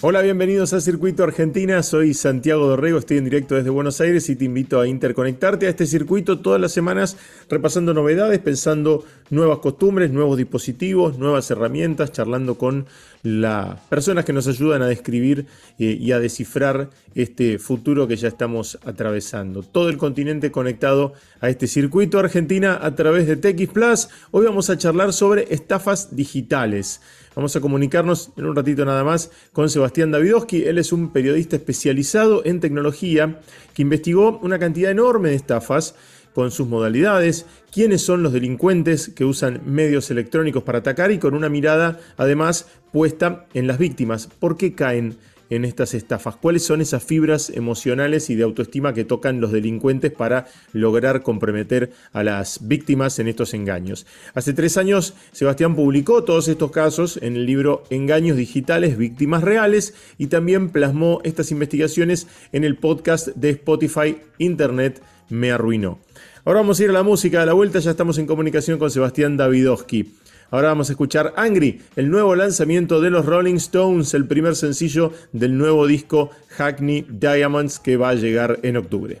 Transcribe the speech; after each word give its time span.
Hola, 0.00 0.22
bienvenidos 0.22 0.72
a 0.74 0.80
Circuito 0.80 1.24
Argentina. 1.24 1.82
Soy 1.82 2.14
Santiago 2.14 2.68
Dorrego, 2.68 3.00
estoy 3.00 3.16
en 3.16 3.24
directo 3.24 3.56
desde 3.56 3.70
Buenos 3.70 4.00
Aires 4.00 4.30
y 4.30 4.36
te 4.36 4.44
invito 4.44 4.80
a 4.80 4.86
interconectarte 4.86 5.66
a 5.66 5.70
este 5.70 5.86
circuito 5.86 6.38
todas 6.38 6.60
las 6.60 6.70
semanas 6.70 7.16
repasando 7.50 7.92
novedades, 7.92 8.38
pensando 8.38 9.04
nuevas 9.30 9.58
costumbres, 9.58 10.12
nuevos 10.12 10.38
dispositivos, 10.38 11.18
nuevas 11.18 11.50
herramientas, 11.50 12.12
charlando 12.12 12.56
con 12.56 12.86
las 13.22 13.80
personas 13.80 14.24
que 14.24 14.32
nos 14.32 14.46
ayudan 14.46 14.82
a 14.82 14.86
describir 14.86 15.46
eh, 15.78 15.96
y 16.00 16.12
a 16.12 16.20
descifrar 16.20 16.90
este 17.14 17.58
futuro 17.58 18.06
que 18.06 18.16
ya 18.16 18.28
estamos 18.28 18.78
atravesando. 18.84 19.62
Todo 19.62 19.88
el 19.88 19.96
continente 19.96 20.50
conectado 20.50 21.14
a 21.40 21.48
este 21.48 21.66
circuito 21.66 22.18
Argentina 22.18 22.78
a 22.80 22.94
través 22.94 23.26
de 23.26 23.36
TX 23.36 23.72
Plus. 23.72 24.08
Hoy 24.30 24.46
vamos 24.46 24.70
a 24.70 24.78
charlar 24.78 25.12
sobre 25.12 25.52
estafas 25.52 26.14
digitales. 26.14 27.00
Vamos 27.34 27.54
a 27.54 27.60
comunicarnos 27.60 28.30
en 28.36 28.46
un 28.46 28.56
ratito 28.56 28.84
nada 28.84 29.04
más 29.04 29.30
con 29.52 29.70
Sebastián 29.70 30.10
Davidowski. 30.10 30.64
Él 30.64 30.78
es 30.78 30.92
un 30.92 31.12
periodista 31.12 31.56
especializado 31.56 32.42
en 32.44 32.60
tecnología 32.60 33.40
que 33.74 33.82
investigó 33.82 34.40
una 34.42 34.58
cantidad 34.58 34.90
enorme 34.90 35.30
de 35.30 35.36
estafas 35.36 35.94
con 36.34 36.50
sus 36.50 36.68
modalidades, 36.68 37.46
quiénes 37.72 38.02
son 38.02 38.22
los 38.22 38.32
delincuentes 38.32 39.08
que 39.08 39.24
usan 39.24 39.60
medios 39.64 40.10
electrónicos 40.10 40.62
para 40.62 40.78
atacar 40.78 41.10
y 41.10 41.18
con 41.18 41.34
una 41.34 41.48
mirada 41.48 42.00
además 42.16 42.66
puesta 42.92 43.46
en 43.54 43.66
las 43.66 43.78
víctimas. 43.78 44.28
¿Por 44.38 44.56
qué 44.56 44.74
caen 44.74 45.16
en 45.50 45.64
estas 45.64 45.94
estafas? 45.94 46.36
¿Cuáles 46.36 46.64
son 46.64 46.80
esas 46.80 47.02
fibras 47.02 47.50
emocionales 47.50 48.30
y 48.30 48.34
de 48.34 48.44
autoestima 48.44 48.94
que 48.94 49.04
tocan 49.04 49.40
los 49.40 49.52
delincuentes 49.52 50.12
para 50.12 50.46
lograr 50.72 51.22
comprometer 51.22 51.90
a 52.12 52.22
las 52.22 52.66
víctimas 52.66 53.18
en 53.18 53.28
estos 53.28 53.54
engaños? 53.54 54.06
Hace 54.34 54.52
tres 54.52 54.76
años 54.76 55.14
Sebastián 55.32 55.74
publicó 55.74 56.24
todos 56.24 56.48
estos 56.48 56.70
casos 56.70 57.18
en 57.22 57.36
el 57.36 57.46
libro 57.46 57.84
Engaños 57.90 58.36
Digitales, 58.36 58.98
Víctimas 58.98 59.42
Reales 59.42 59.94
y 60.18 60.28
también 60.28 60.70
plasmó 60.70 61.20
estas 61.24 61.50
investigaciones 61.50 62.26
en 62.52 62.64
el 62.64 62.76
podcast 62.76 63.28
de 63.28 63.50
Spotify 63.50 64.16
Internet 64.38 65.02
me 65.28 65.50
arruinó. 65.50 66.00
Ahora 66.44 66.60
vamos 66.60 66.80
a 66.80 66.84
ir 66.84 66.90
a 66.90 66.94
la 66.94 67.02
música, 67.02 67.42
a 67.42 67.46
la 67.46 67.52
vuelta 67.52 67.78
ya 67.78 67.90
estamos 67.90 68.18
en 68.18 68.26
comunicación 68.26 68.78
con 68.78 68.90
Sebastián 68.90 69.36
Davidowski. 69.36 70.14
Ahora 70.50 70.68
vamos 70.68 70.88
a 70.88 70.92
escuchar 70.92 71.34
Angry, 71.36 71.82
el 71.94 72.10
nuevo 72.10 72.34
lanzamiento 72.34 73.02
de 73.02 73.10
los 73.10 73.26
Rolling 73.26 73.56
Stones, 73.56 74.14
el 74.14 74.26
primer 74.26 74.56
sencillo 74.56 75.12
del 75.32 75.58
nuevo 75.58 75.86
disco 75.86 76.30
Hackney 76.56 77.06
Diamonds 77.06 77.78
que 77.78 77.98
va 77.98 78.10
a 78.10 78.14
llegar 78.14 78.58
en 78.62 78.78
octubre. 78.78 79.20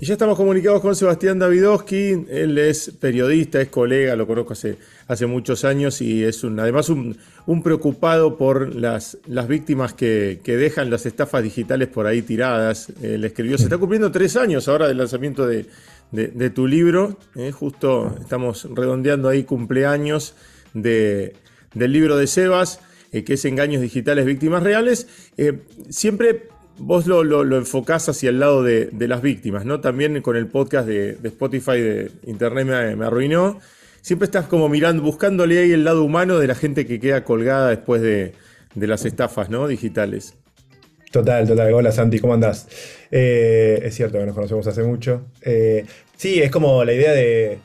Y 0.00 0.06
ya 0.06 0.14
estamos 0.14 0.38
comunicados 0.38 0.80
con 0.80 0.96
Sebastián 0.96 1.38
Davidowski, 1.38 2.24
él 2.30 2.56
es 2.56 2.92
periodista, 2.98 3.60
es 3.60 3.68
colega, 3.68 4.16
lo 4.16 4.26
conozco 4.26 4.54
hace, 4.54 4.78
hace 5.06 5.26
muchos 5.26 5.64
años 5.66 6.00
y 6.00 6.24
es 6.24 6.42
un, 6.42 6.58
además 6.58 6.88
un, 6.88 7.16
preocupado 7.62 8.36
por 8.38 8.74
las, 8.74 9.18
las 9.26 9.46
víctimas 9.46 9.92
que, 9.92 10.40
dejan 10.44 10.90
las 10.90 11.04
estafas 11.04 11.42
digitales 11.42 11.88
por 11.88 12.06
ahí 12.06 12.22
tiradas. 12.22 12.90
Él 13.02 13.22
escribió, 13.24 13.58
se 13.58 13.64
está 13.64 13.76
cumpliendo 13.78 14.10
tres 14.10 14.34
años 14.36 14.66
ahora 14.66 14.88
del 14.88 14.96
lanzamiento 14.96 15.46
de, 15.46 15.66
de, 16.12 16.50
tu 16.50 16.66
libro. 16.66 17.18
¿eh? 17.34 17.50
justo 17.50 18.16
estamos 18.20 18.68
redondeando 18.72 19.28
ahí 19.28 19.44
cumpleaños 19.44 20.34
de, 20.74 21.34
del 21.74 21.92
libro 21.92 22.16
de 22.16 22.26
Sebas, 22.26 22.80
eh, 23.12 23.24
que 23.24 23.34
es 23.34 23.44
Engaños 23.44 23.82
Digitales 23.82 24.26
Víctimas 24.26 24.62
Reales. 24.62 25.08
Eh, 25.36 25.60
siempre 25.90 26.48
vos 26.78 27.06
lo, 27.06 27.24
lo, 27.24 27.56
enfocás 27.56 28.08
hacia 28.08 28.30
el 28.30 28.40
lado 28.40 28.62
de, 28.62 28.90
las 28.92 29.22
víctimas, 29.22 29.64
¿no? 29.64 29.80
También 29.80 30.20
con 30.22 30.36
el 30.36 30.46
podcast 30.46 30.86
de, 30.86 31.18
Spotify 31.24 31.80
de 31.80 32.10
Internet 32.26 32.96
me, 32.96 33.04
arruinó. 33.04 33.58
Siempre 34.00 34.26
estás 34.26 34.46
como 34.46 34.68
mirando, 34.68 35.02
buscándole 35.02 35.58
ahí 35.58 35.72
el 35.72 35.84
lado 35.84 36.02
humano 36.02 36.38
de 36.38 36.46
la 36.46 36.54
gente 36.54 36.86
que 36.86 36.98
queda 36.98 37.24
colgada 37.24 37.68
después 37.68 38.02
de, 38.02 38.34
las 38.74 39.04
estafas, 39.04 39.48
¿no? 39.50 39.68
Digitales. 39.68 40.34
Total, 41.12 41.46
total. 41.46 41.74
Hola 41.74 41.92
Santi, 41.92 42.18
¿cómo 42.18 42.32
andás? 42.32 42.66
Eh, 43.10 43.80
es 43.84 43.94
cierto 43.94 44.18
que 44.18 44.24
nos 44.24 44.34
conocemos 44.34 44.66
hace 44.66 44.82
mucho. 44.82 45.26
Eh, 45.42 45.84
sí, 46.16 46.40
es 46.40 46.50
como 46.50 46.84
la 46.84 46.94
idea 46.94 47.12
de. 47.12 47.58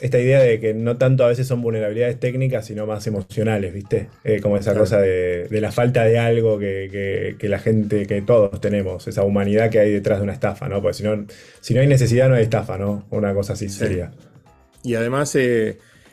Esta 0.00 0.18
idea 0.18 0.40
de 0.40 0.60
que 0.60 0.74
no 0.74 0.96
tanto 0.96 1.24
a 1.24 1.28
veces 1.28 1.46
son 1.46 1.60
vulnerabilidades 1.60 2.20
técnicas, 2.20 2.66
sino 2.66 2.86
más 2.86 3.06
emocionales, 3.08 3.72
¿viste? 3.72 4.08
Eh, 4.22 4.40
como 4.40 4.56
esa 4.56 4.72
cosa 4.74 5.00
de, 5.00 5.48
la 5.50 5.72
falta 5.72 6.04
de 6.04 6.18
algo 6.18 6.56
que, 6.56 7.36
la 7.40 7.58
gente, 7.58 8.06
que 8.06 8.22
todos 8.22 8.60
tenemos, 8.60 9.08
esa 9.08 9.24
humanidad 9.24 9.70
que 9.70 9.80
hay 9.80 9.90
detrás 9.90 10.18
de 10.18 10.24
una 10.24 10.32
estafa, 10.32 10.68
¿no? 10.68 10.80
Porque 10.80 10.94
si 10.94 11.02
no, 11.02 11.26
si 11.60 11.74
no 11.74 11.80
hay 11.80 11.88
necesidad, 11.88 12.28
no 12.28 12.36
hay 12.36 12.44
estafa, 12.44 12.78
¿no? 12.78 13.06
Una 13.10 13.34
cosa 13.34 13.54
así 13.54 13.68
sería. 13.68 14.12
Y 14.84 14.94
además, 14.94 15.34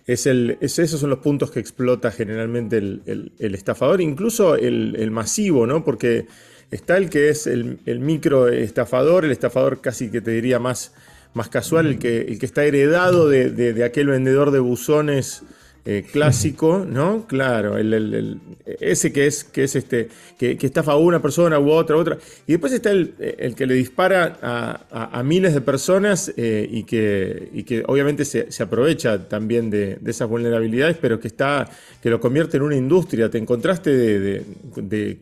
es 0.08 0.26
el, 0.26 0.58
esos 0.62 1.00
son 1.00 1.12
los 1.12 1.20
puntos 1.20 1.52
que 1.52 1.60
explota 1.60 2.10
generalmente 2.12 2.78
el, 2.78 3.34
estafador, 3.38 4.02
incluso 4.02 4.56
el, 4.56 5.12
masivo, 5.12 5.68
¿no? 5.68 5.84
Porque 5.84 6.26
Está 6.72 6.98
el 6.98 7.10
que 7.10 7.30
es 7.30 7.48
el, 7.48 7.80
micro 8.00 8.48
estafador, 8.48 9.26
el 9.26 9.32
estafador 9.32 9.82
casi 9.82 10.10
que 10.10 10.22
te 10.22 10.32
diría 10.32 10.60
más, 10.60 10.94
más 11.34 11.50
casual, 11.50 11.86
el 11.88 12.00
que, 12.00 12.22
el 12.22 12.40
que 12.40 12.46
está 12.46 12.64
heredado 12.64 13.30
de, 13.30 13.84
aquel 13.84 14.08
vendedor 14.08 14.52
de 14.52 14.60
buzones 14.60 15.44
eh, 15.88 16.04
clásico, 16.12 16.84
¿no? 16.84 17.28
Claro, 17.28 17.78
el, 17.78 18.40
ese 18.80 19.14
que 19.14 19.28
es, 19.28 19.44
que 19.44 19.66
es 19.66 19.76
este, 19.76 20.10
que, 20.36 20.58
estafa 20.60 20.94
a 20.94 20.98
una 20.98 21.22
persona 21.22 21.60
u 21.60 21.70
otra, 21.70 21.96
otra. 21.96 22.18
Y 22.48 22.54
después 22.54 22.74
está 22.74 22.90
el, 22.90 23.14
que 23.56 23.68
le 23.68 23.76
dispara 23.76 24.40
a, 24.42 25.22
miles 25.22 25.54
de 25.54 25.62
personas 25.62 26.34
eh, 26.38 26.68
y, 26.72 26.86
que, 26.86 27.50
y 27.54 27.64
que 27.64 27.84
obviamente 27.86 28.26
se, 28.26 28.64
aprovecha 28.64 29.30
también 29.30 29.70
de, 29.70 30.00
esas 30.08 30.28
vulnerabilidades, 30.28 30.98
pero 31.00 31.20
que 31.20 31.28
está, 31.28 31.70
que 32.02 32.10
lo 32.10 32.20
convierte 32.20 32.58
en 32.58 32.64
una 32.64 32.76
industria. 32.76 33.30
¿Te 33.30 33.38
encontraste 33.38 33.92
de, 33.92 35.20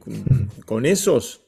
con 0.65 0.85
esos? 0.85 1.42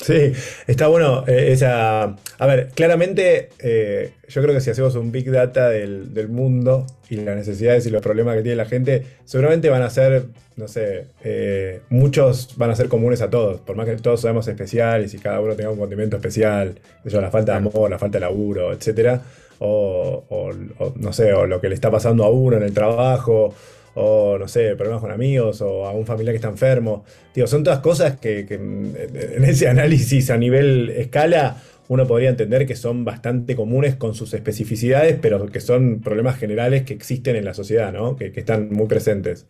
Sí, 0.00 0.32
está 0.66 0.88
bueno 0.88 1.24
eh, 1.26 1.52
esa... 1.52 2.16
A 2.38 2.46
ver, 2.46 2.70
claramente 2.74 3.50
eh, 3.58 4.12
yo 4.28 4.42
creo 4.42 4.54
que 4.54 4.60
si 4.60 4.70
hacemos 4.70 4.94
un 4.94 5.12
big 5.12 5.30
data 5.30 5.68
del, 5.68 6.28
mundo 6.28 6.86
y 7.10 7.16
las 7.16 7.36
necesidades 7.36 7.86
y 7.86 7.90
los 7.90 8.00
problemas 8.00 8.36
que 8.36 8.42
tiene 8.42 8.56
la 8.56 8.64
gente, 8.64 9.04
seguramente 9.24 9.68
van 9.68 9.82
a 9.82 9.90
ser, 9.90 10.24
no 10.56 10.68
sé, 10.68 11.06
eh, 11.22 11.80
muchos 11.90 12.56
van 12.56 12.70
a 12.70 12.76
ser 12.76 12.88
comunes 12.88 13.20
a 13.20 13.28
todos, 13.28 13.60
por 13.60 13.76
más 13.76 13.86
que 13.86 13.96
todos 13.96 14.20
seamos 14.22 14.48
especiales 14.48 15.12
y 15.12 15.18
cada 15.18 15.40
uno 15.40 15.54
tenga 15.54 15.70
un 15.70 15.78
condimento 15.78 16.16
especial, 16.16 16.78
eso, 17.04 17.20
la 17.20 17.30
falta 17.30 17.52
de 17.52 17.58
amor, 17.58 17.90
la 17.90 17.98
falta 17.98 18.16
de 18.16 18.20
laburo, 18.20 18.72
etc. 18.72 19.20
o, 19.58 20.52
no 20.96 21.12
sé, 21.12 21.34
o 21.34 21.46
lo 21.46 21.60
que 21.60 21.68
le 21.68 21.74
está 21.74 21.90
pasando 21.90 22.24
a 22.24 22.30
uno 22.30 22.56
en 22.56 22.62
el 22.62 22.72
trabajo, 22.72 23.54
o 24.00 24.38
no 24.38 24.48
sé, 24.48 24.74
problemas 24.76 25.00
con 25.02 25.10
amigos, 25.10 25.60
o 25.60 25.86
a 25.86 25.92
un 25.92 26.06
familiar 26.06 26.32
que 26.32 26.36
está 26.36 26.48
enfermo. 26.48 27.04
Digo, 27.34 27.46
son 27.46 27.62
todas 27.62 27.80
cosas 27.80 28.18
que, 28.18 28.46
en 28.50 29.44
ese 29.44 29.68
análisis 29.68 30.30
a 30.30 30.36
nivel 30.36 30.90
escala 30.90 31.62
uno 31.90 32.06
podría 32.06 32.28
entender 32.28 32.66
que 32.66 32.76
son 32.76 33.04
bastante 33.04 33.56
comunes 33.56 33.96
con 33.96 34.14
sus 34.14 34.32
especificidades, 34.32 35.18
pero 35.20 35.44
que 35.46 35.58
son 35.58 36.00
problemas 36.00 36.38
generales 36.38 36.84
que 36.84 36.94
existen 36.94 37.34
en 37.34 37.44
la 37.44 37.52
sociedad, 37.52 37.92
¿no? 37.92 38.14
que, 38.14 38.32
están 38.32 38.68
muy 38.70 38.86
presentes. 38.86 39.46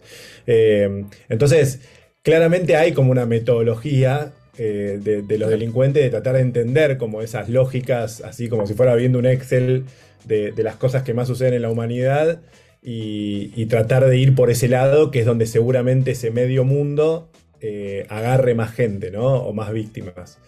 Eh, 0.47 1.05
entonces, 1.29 1.81
claramente 2.23 2.77
hay 2.77 2.93
como 2.93 3.11
una 3.11 3.27
metodología 3.27 4.33
eh, 4.57 4.99
de, 5.03 5.39
los 5.39 5.51
delincuentes 5.51 6.03
de 6.03 6.09
tratar 6.09 6.37
de 6.37 6.41
entender 6.41 6.97
como 6.97 7.21
esas 7.21 7.51
lógicas, 7.51 8.23
así 8.23 8.49
como 8.49 8.67
si 8.67 8.73
fuera 8.73 8.95
viendo 8.95 9.19
un 9.19 9.27
Excel 9.27 9.85
de, 10.25 10.53
de 10.53 10.63
las 10.63 10.77
cosas 10.77 11.03
que 11.03 11.13
más 11.13 11.29
suceden 11.29 11.53
en 11.53 11.63
la 11.63 11.71
humanidad 11.71 12.41
y, 12.83 13.67
tratar 13.67 14.07
de 14.07 14.17
ir 14.17 14.35
por 14.35 14.51
ese 14.51 14.69
lado, 14.69 15.11
que 15.11 15.21
es 15.21 15.27
donde 15.27 15.47
seguramente 15.47 16.13
ese 16.13 16.31
medio 16.31 16.65
mundo 16.65 17.29
eh, 17.61 18.07
agarre 18.09 18.55
más 18.55 18.73
gente, 18.73 19.11
¿no? 19.11 19.35
O 19.37 19.53
más 19.53 19.73
víctimas. 19.73 20.39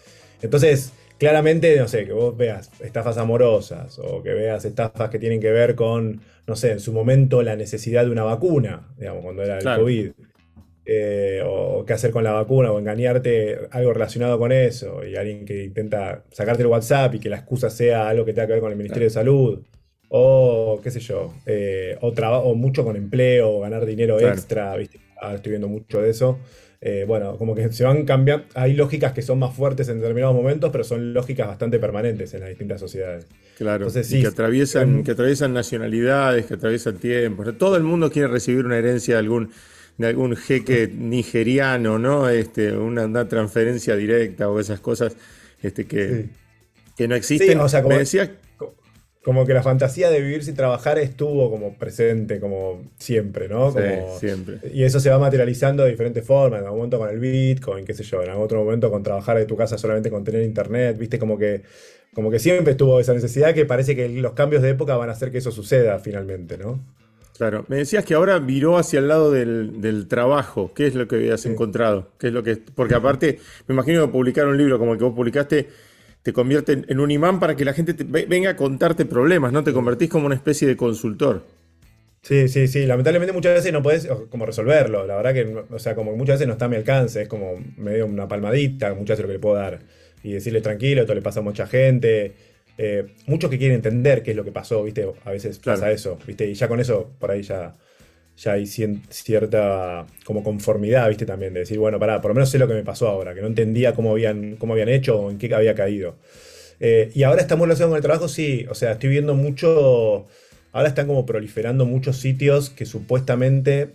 Entonces, 0.41 0.93
claramente, 1.17 1.77
no 1.77 1.87
sé, 1.87 2.05
que 2.05 2.13
vos 2.13 2.35
veas 2.35 2.71
estafas 2.81 3.17
amorosas 3.17 3.99
o 3.99 4.23
que 4.23 4.33
veas 4.33 4.65
estafas 4.65 5.09
que 5.09 5.19
tienen 5.19 5.39
que 5.39 5.51
ver 5.51 5.75
con, 5.75 6.21
no 6.47 6.55
sé, 6.55 6.71
en 6.71 6.79
su 6.79 6.91
momento 6.91 7.43
la 7.43 7.55
necesidad 7.55 8.03
de 8.05 8.11
una 8.11 8.23
vacuna, 8.23 8.89
digamos, 8.97 9.23
cuando 9.23 9.43
era 9.43 9.59
el 9.59 9.63
COVID. 9.63 10.11
Eh, 10.85 11.41
o 11.45 11.85
qué 11.85 11.93
hacer 11.93 12.11
con 12.11 12.25
la 12.25 12.33
vacuna 12.33 12.69
o 12.73 12.77
engañarte, 12.77 13.57
algo 13.71 13.93
relacionado 13.93 14.37
con 14.37 14.51
eso, 14.51 15.05
y 15.05 15.15
alguien 15.15 15.45
que 15.45 15.63
intenta 15.63 16.25
sacarte 16.29 16.63
el 16.63 16.67
WhatsApp 16.67 17.15
y 17.15 17.19
que 17.19 17.29
la 17.29 17.37
excusa 17.37 17.69
sea 17.69 18.09
algo 18.09 18.25
que 18.25 18.33
tenga 18.33 18.47
que 18.47 18.53
ver 18.53 18.61
con 18.61 18.71
el 18.71 18.77
Ministerio 18.77 19.05
de 19.05 19.13
Salud 19.13 19.63
o 20.09 20.79
qué 20.83 20.91
sé 20.91 20.99
yo, 20.99 21.33
eh, 21.45 21.97
o, 22.01 22.09
o 22.09 22.55
mucho 22.55 22.83
con 22.83 22.95
empleo, 22.95 23.51
o 23.51 23.59
ganar 23.61 23.85
dinero 23.85 24.19
extra, 24.19 24.75
¿viste? 24.75 24.99
Ah, 25.21 25.35
estoy 25.35 25.51
viendo 25.51 25.67
mucho 25.67 26.01
de 26.01 26.09
eso. 26.09 26.39
Eh, 26.85 27.05
bueno, 27.07 27.37
como 27.37 27.55
que 27.55 27.71
se 27.71 27.85
van 27.85 28.03
cambiando, 28.03 28.45
hay 28.55 28.73
lógicas 28.73 29.13
que 29.13 29.21
son 29.21 29.39
más 29.39 29.55
fuertes 29.55 29.87
en 29.87 30.01
determinados 30.01 30.35
momentos, 30.35 30.69
pero 30.69 30.83
son 30.83 31.13
lógicas 31.13 31.47
bastante 31.47 31.79
permanentes 31.79 32.33
en 32.33 32.41
las 32.41 32.49
distintas 32.49 32.81
sociedades. 32.81 33.25
Claro, 33.57 33.87
y 33.87 34.21
que, 34.21 34.27
atraviesan, 34.27 35.01
que 35.05 35.11
atraviesan 35.11 35.53
nacionalidades, 35.53 36.45
que 36.45 36.55
atraviesan 36.55 36.97
tiempos. 36.97 37.57
Todo 37.57 37.77
el 37.77 37.83
mundo 37.83 38.11
quiere 38.11 38.27
recibir 38.27 38.65
una 38.65 38.77
herencia 38.77 39.13
de 39.13 39.19
algún, 39.19 39.51
de 39.97 40.07
algún 40.07 40.35
jeque 40.35 40.91
nigeriano, 40.93 41.99
¿no? 41.99 42.27
Este, 42.27 42.73
una, 42.73 43.29
transferencia 43.29 43.95
directa 43.95 44.49
o 44.49 44.59
esas 44.59 44.81
cosas 44.81 45.15
este, 45.61 45.85
que, 45.85 46.25
que 46.97 47.07
no 47.07 47.15
existen. 47.15 47.61
o 47.61 47.69
sea, 47.69 47.81
como, 47.81 47.95
como 49.23 49.45
que 49.45 49.53
la 49.53 49.63
fantasía 49.63 50.09
de 50.09 50.19
vivir 50.19 50.43
sin 50.43 50.53
trabajar 50.53 50.99
estuvo 50.99 51.49
como 51.49 51.75
presente, 51.75 52.41
como 52.41 52.81
siempre, 52.97 53.47
¿no? 53.47 53.71
Sí, 53.71 53.79
siempre. 54.19 54.59
Y 54.73 54.83
eso 54.83 54.99
se 54.99 55.09
va 55.09 55.17
materializando 55.17 55.83
de 55.83 55.91
diferentes 55.91 56.25
formas, 56.25 56.59
en 56.59 56.65
algún 56.65 56.79
momento 56.79 56.99
con 56.99 57.09
el 57.09 57.19
Bitcoin, 57.19 57.85
qué 57.85 57.93
sé 57.93 58.03
yo, 58.03 58.21
en 58.21 58.29
algún 58.29 58.43
otro 58.43 58.63
momento 58.63 58.91
con 58.91 59.01
trabajar 59.01 59.37
de 59.37 59.45
tu 59.45 59.55
casa 59.55 59.77
solamente 59.77 60.09
con 60.09 60.25
tener 60.25 60.43
internet, 60.43 60.97
viste, 60.97 61.17
como 61.19 61.37
que, 61.37 61.61
como 62.13 62.29
que 62.29 62.39
siempre 62.39 62.71
estuvo 62.71 62.99
esa 62.99 63.13
necesidad 63.13 63.53
que 63.53 63.65
parece 63.65 63.95
que 63.95 64.09
los 64.09 64.33
cambios 64.33 64.61
de 64.61 64.71
época 64.71 64.97
van 64.97 65.07
a 65.07 65.13
hacer 65.13 65.31
que 65.31 65.37
eso 65.37 65.51
suceda 65.51 65.99
finalmente, 65.99 66.57
¿no? 66.57 66.81
Claro, 67.37 67.65
me 67.67 67.77
decías 67.77 68.05
que 68.05 68.13
ahora 68.13 68.37
viró 68.39 68.77
hacia 68.77 68.99
el 68.99 69.07
lado 69.07 69.31
del, 69.31 70.05
trabajo. 70.07 70.71
¿Qué 70.75 70.85
es 70.85 70.95
lo 70.95 71.07
que 71.07 71.15
habías 71.15 71.45
encontrado? 71.45 72.09
¿Qué 72.19 72.27
es 72.27 72.33
lo 72.33 72.43
que, 72.43 72.57
porque 72.57 72.93
aparte, 72.93 73.39
me 73.67 73.73
imagino 73.73 74.05
que 74.05 74.11
publicar 74.11 74.47
un 74.47 74.57
libro 74.57 74.77
como 74.77 74.93
el 74.93 74.99
que 74.99 75.05
vos 75.05 75.15
publicaste 75.15 75.67
te 76.23 76.31
convierte 76.31 76.83
en 76.87 76.99
un 76.99 77.11
imán 77.11 77.39
para 77.39 77.55
que 77.55 77.65
la 77.65 77.73
gente 77.73 77.93
venga 78.03 78.51
a 78.51 78.55
contarte 78.55 79.05
problemas, 79.05 79.51
¿no? 79.51 79.63
Te 79.63 79.73
convertís 79.73 80.09
como 80.09 80.25
una 80.25 80.35
especie 80.35 80.67
de 80.67 80.77
consultor. 80.77 81.43
Sí, 82.21 82.47
sí, 82.47 82.69
sí. 82.69 82.85
Lamentablemente 82.85 83.33
muchas 83.33 83.53
veces 83.53 83.73
no 83.73 83.83
podés 83.83 84.07
como 84.29 84.45
resolverlo. 84.45 85.05
La 85.05 85.17
verdad 85.17 85.33
que, 85.33 85.53
o 85.69 85.79
sea, 85.79 85.93
como 85.93 86.15
muchas 86.15 86.35
veces 86.35 86.47
no 86.47 86.53
está 86.53 86.65
a 86.65 86.69
mi 86.69 86.77
alcance. 86.77 87.23
Es 87.23 87.27
como 87.27 87.61
medio 87.75 88.05
una 88.05 88.29
palmadita, 88.29 88.93
muchas 88.93 89.17
veces 89.17 89.23
lo 89.23 89.27
que 89.27 89.33
le 89.33 89.39
puedo 89.39 89.55
dar. 89.55 89.79
Y 90.23 90.31
decirle 90.31 90.61
tranquilo, 90.61 91.01
esto 91.01 91.13
le 91.13 91.21
pasa 91.21 91.41
a 91.41 91.43
mucha 91.43 91.67
gente. 91.67 92.33
Eh, 92.77 93.05
muchos 93.27 93.49
que 93.51 93.57
quieren 93.57 93.75
entender 93.75 94.23
qué 94.23 94.31
es 94.31 94.37
lo 94.37 94.45
que 94.45 94.53
pasó, 94.53 94.81
¿viste? 94.83 95.05
A 95.25 95.31
veces 95.31 95.59
pasa 95.59 95.91
eso, 95.91 96.17
¿viste? 96.25 96.47
Y 96.47 96.53
ya 96.53 96.69
con 96.69 96.79
eso, 96.79 97.11
por 97.19 97.31
ahí 97.31 97.43
ya 97.43 97.73
ya 98.37 98.53
hay 98.53 98.65
cierta 98.65 100.05
como 100.25 100.43
conformidad, 100.43 101.07
¿viste? 101.09 101.25
También 101.25 101.53
de 101.53 101.61
decir, 101.61 101.79
bueno, 101.79 101.99
pará, 101.99 102.21
por 102.21 102.31
lo 102.31 102.35
menos 102.35 102.49
sé 102.49 102.57
lo 102.57 102.67
que 102.67 102.73
me 102.73 102.83
pasó 102.83 103.07
ahora, 103.07 103.33
que 103.33 103.41
no 103.41 103.47
entendía 103.47 103.93
cómo 103.93 104.11
habían, 104.11 104.55
cómo 104.57 104.73
habían 104.73 104.89
hecho 104.89 105.19
o 105.19 105.31
en 105.31 105.37
qué 105.37 105.53
había 105.53 105.75
caído. 105.75 106.17
Eh, 106.79 107.11
y 107.13 107.23
ahora 107.23 107.41
estamos 107.41 107.67
relacionados 107.67 107.91
con 107.91 107.97
el 107.97 108.03
trabajo, 108.03 108.27
sí, 108.27 108.65
o 108.69 108.75
sea, 108.75 108.93
estoy 108.93 109.09
viendo 109.09 109.35
mucho, 109.35 110.25
ahora 110.71 110.89
están 110.89 111.07
como 111.07 111.25
proliferando 111.25 111.85
muchos 111.85 112.17
sitios 112.17 112.69
que 112.69 112.85
supuestamente 112.85 113.93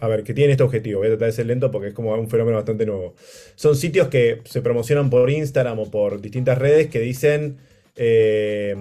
a 0.00 0.08
ver, 0.08 0.24
que 0.24 0.34
tienen 0.34 0.50
este 0.50 0.62
objetivo, 0.62 0.98
voy 0.98 1.06
a 1.06 1.10
tratar 1.12 1.28
de 1.28 1.32
ser 1.32 1.46
lento 1.46 1.70
porque 1.70 1.88
es 1.88 1.94
como 1.94 2.14
un 2.14 2.28
fenómeno 2.28 2.58
bastante 2.58 2.84
nuevo. 2.84 3.14
Son 3.54 3.74
sitios 3.74 4.08
que 4.08 4.42
se 4.44 4.60
promocionan 4.60 5.08
por 5.08 5.30
Instagram 5.30 5.78
o 5.78 5.90
por 5.90 6.20
distintas 6.20 6.58
redes 6.58 6.88
que 6.88 7.00
dicen... 7.00 7.58
Eh, 7.96 8.76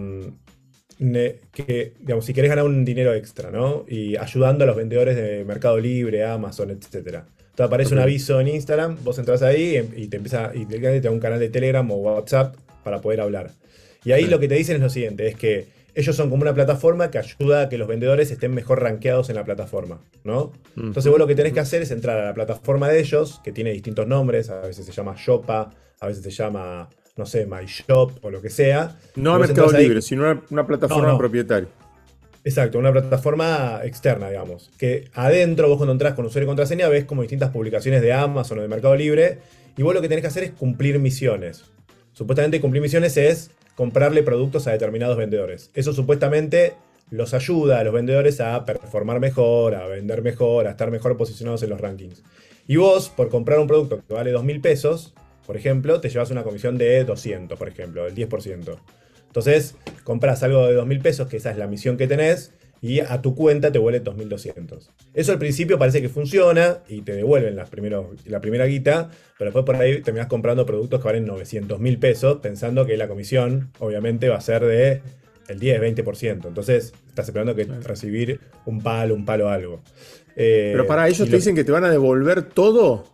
que, 1.51 1.93
digamos, 1.99 2.25
si 2.25 2.33
querés 2.33 2.49
ganar 2.49 2.65
un 2.65 2.85
dinero 2.85 3.13
extra, 3.13 3.51
¿no? 3.51 3.85
Y 3.87 4.15
ayudando 4.17 4.63
a 4.63 4.67
los 4.67 4.75
vendedores 4.75 5.15
de 5.15 5.43
Mercado 5.43 5.79
Libre, 5.79 6.23
Amazon, 6.23 6.71
etc. 6.71 6.95
Entonces 6.95 7.67
aparece 7.67 7.93
un 7.93 7.99
aviso 7.99 8.39
en 8.39 8.47
Instagram, 8.47 8.97
vos 9.03 9.19
entras 9.19 9.41
ahí 9.41 9.89
y 9.95 10.07
te 10.07 10.17
empieza 10.17 10.51
y 10.53 10.65
te, 10.65 11.01
da 11.01 11.11
un 11.11 11.19
canal 11.19 11.39
de 11.39 11.49
Telegram 11.49 11.89
o 11.91 11.95
WhatsApp 11.95 12.55
para 12.83 13.01
poder 13.01 13.21
hablar. 13.21 13.51
Y 14.05 14.11
ahí 14.11 14.25
lo 14.25 14.39
que 14.39 14.47
te 14.47 14.55
dicen 14.55 14.77
es 14.77 14.81
lo 14.81 14.89
siguiente, 14.89 15.27
es 15.27 15.35
que 15.35 15.67
ellos 15.95 16.15
son 16.15 16.29
como 16.29 16.41
una 16.41 16.53
plataforma 16.53 17.11
que 17.11 17.19
ayuda 17.19 17.61
a 17.61 17.69
que 17.69 17.77
los 17.77 17.87
vendedores 17.87 18.31
estén 18.31 18.53
mejor 18.53 18.81
rankeados 18.81 19.29
en 19.29 19.35
la 19.35 19.45
plataforma, 19.45 20.01
¿no? 20.23 20.51
Entonces 20.75 21.09
vos 21.09 21.19
lo 21.19 21.27
que 21.27 21.35
tenés 21.35 21.53
que 21.53 21.59
hacer 21.59 21.83
es 21.83 21.91
entrar 21.91 22.17
a 22.17 22.25
la 22.25 22.33
plataforma 22.33 22.89
de 22.89 22.99
ellos, 22.99 23.39
que 23.43 23.51
tiene 23.51 23.71
distintos 23.71 24.07
nombres, 24.07 24.49
a 24.49 24.61
veces 24.61 24.85
se 24.85 24.91
llama 24.91 25.15
Shopa, 25.17 25.71
a 25.99 26.07
veces 26.07 26.23
se 26.23 26.31
llama 26.31 26.89
no 27.15 27.25
sé, 27.25 27.45
MyShop 27.45 28.23
o 28.23 28.31
lo 28.31 28.41
que 28.41 28.49
sea. 28.49 28.97
No 29.15 29.35
a 29.35 29.39
Mercado 29.39 29.71
Libre, 29.71 30.01
sino 30.01 30.43
una, 30.49 30.65
plataforma 30.65 31.17
propietaria. 31.17 31.69
Exacto, 32.43 32.79
una 32.79 32.91
plataforma 32.91 33.81
externa, 33.83 34.29
digamos. 34.29 34.69
Que 34.77 35.09
adentro 35.13 35.69
vos 35.69 35.77
cuando 35.77 35.93
entras 35.93 36.13
con 36.13 36.25
usuario 36.25 36.45
y 36.45 36.49
contraseña 36.49 36.87
ves 36.89 37.05
como 37.05 37.21
distintas 37.21 37.51
publicaciones 37.51 38.01
de 38.01 38.13
Amazon 38.13 38.59
o 38.59 38.61
de 38.61 38.67
Mercado 38.67 38.95
Libre 38.95 39.39
y 39.77 39.83
vos 39.83 39.93
lo 39.93 40.01
que 40.01 40.09
tenés 40.09 40.21
que 40.21 40.27
hacer 40.27 40.43
es 40.43 40.51
cumplir 40.51 40.99
misiones. 40.99 41.65
Supuestamente 42.13 42.59
cumplir 42.59 42.81
misiones 42.81 43.15
es 43.17 43.51
comprarle 43.75 44.23
productos 44.23 44.67
a 44.67 44.71
determinados 44.71 45.17
vendedores. 45.17 45.71
Eso 45.73 45.93
supuestamente 45.93 46.73
los 47.11 47.33
ayuda 47.33 47.79
a 47.79 47.83
los 47.83 47.93
vendedores 47.93 48.41
a 48.41 48.65
performar 48.65 49.19
mejor, 49.19 49.75
a 49.75 49.87
vender 49.87 50.21
mejor, 50.21 50.67
a 50.67 50.71
estar 50.71 50.91
mejor 50.91 51.15
posicionados 51.15 51.63
en 51.63 51.69
los 51.69 51.79
rankings. 51.79 52.23
Y 52.67 52.77
vos, 52.77 53.09
por 53.09 53.29
comprar 53.29 53.59
un 53.59 53.67
producto 53.67 54.01
que 54.07 54.13
vale 54.13 54.33
2.000 54.33 54.61
pesos, 54.61 55.13
por 55.45 55.57
ejemplo, 55.57 55.99
te 55.99 56.09
llevas 56.09 56.31
una 56.31 56.43
comisión 56.43 56.77
de 56.77 57.03
200, 57.03 57.57
por 57.57 57.67
ejemplo, 57.67 58.07
el 58.07 58.15
10%. 58.15 58.77
Entonces, 59.27 59.75
compras 60.03 60.43
algo 60.43 60.67
de 60.67 60.77
2.000 60.77 61.01
pesos, 61.01 61.27
que 61.27 61.37
esa 61.37 61.51
es 61.51 61.57
la 61.57 61.67
misión 61.67 61.97
que 61.97 62.07
tenés, 62.07 62.51
y 62.83 62.99
a 62.99 63.21
tu 63.21 63.33
cuenta 63.33 63.71
te 63.71 63.79
vuelve 63.79 64.03
2.200. 64.03 64.89
Eso 65.13 65.31
al 65.31 65.39
principio 65.39 65.79
parece 65.79 66.01
que 66.01 66.09
funciona 66.09 66.79
y 66.89 67.01
te 67.01 67.13
devuelven 67.13 67.55
las 67.55 67.69
la 68.25 68.41
primera 68.41 68.65
guita, 68.65 69.09
pero 69.37 69.51
después 69.51 69.65
por 69.65 69.77
ahí 69.77 70.01
terminás 70.01 70.27
comprando 70.27 70.65
productos 70.65 70.99
que 70.99 71.05
valen 71.07 71.25
900.000 71.25 71.99
pesos, 71.99 72.39
pensando 72.41 72.85
que 72.85 72.97
la 72.97 73.07
comisión 73.07 73.71
obviamente 73.79 74.27
va 74.27 74.35
a 74.35 74.41
ser 74.41 74.65
de 74.65 75.01
el 75.47 75.59
10, 75.59 75.81
20%. 75.81 76.47
Entonces, 76.47 76.93
estás 77.07 77.27
esperando 77.27 77.55
que 77.55 77.63
recibir 77.63 78.41
un 78.65 78.81
palo, 78.81 79.15
un 79.15 79.23
palo 79.23 79.47
algo. 79.47 79.81
pero 80.35 80.85
para 80.85 81.07
ellos 81.07 81.29
te 81.29 81.37
dicen 81.37 81.55
que 81.55 81.63
te 81.63 81.71
van 81.71 81.85
a 81.85 81.89
devolver 81.89 82.43
todo 82.43 83.05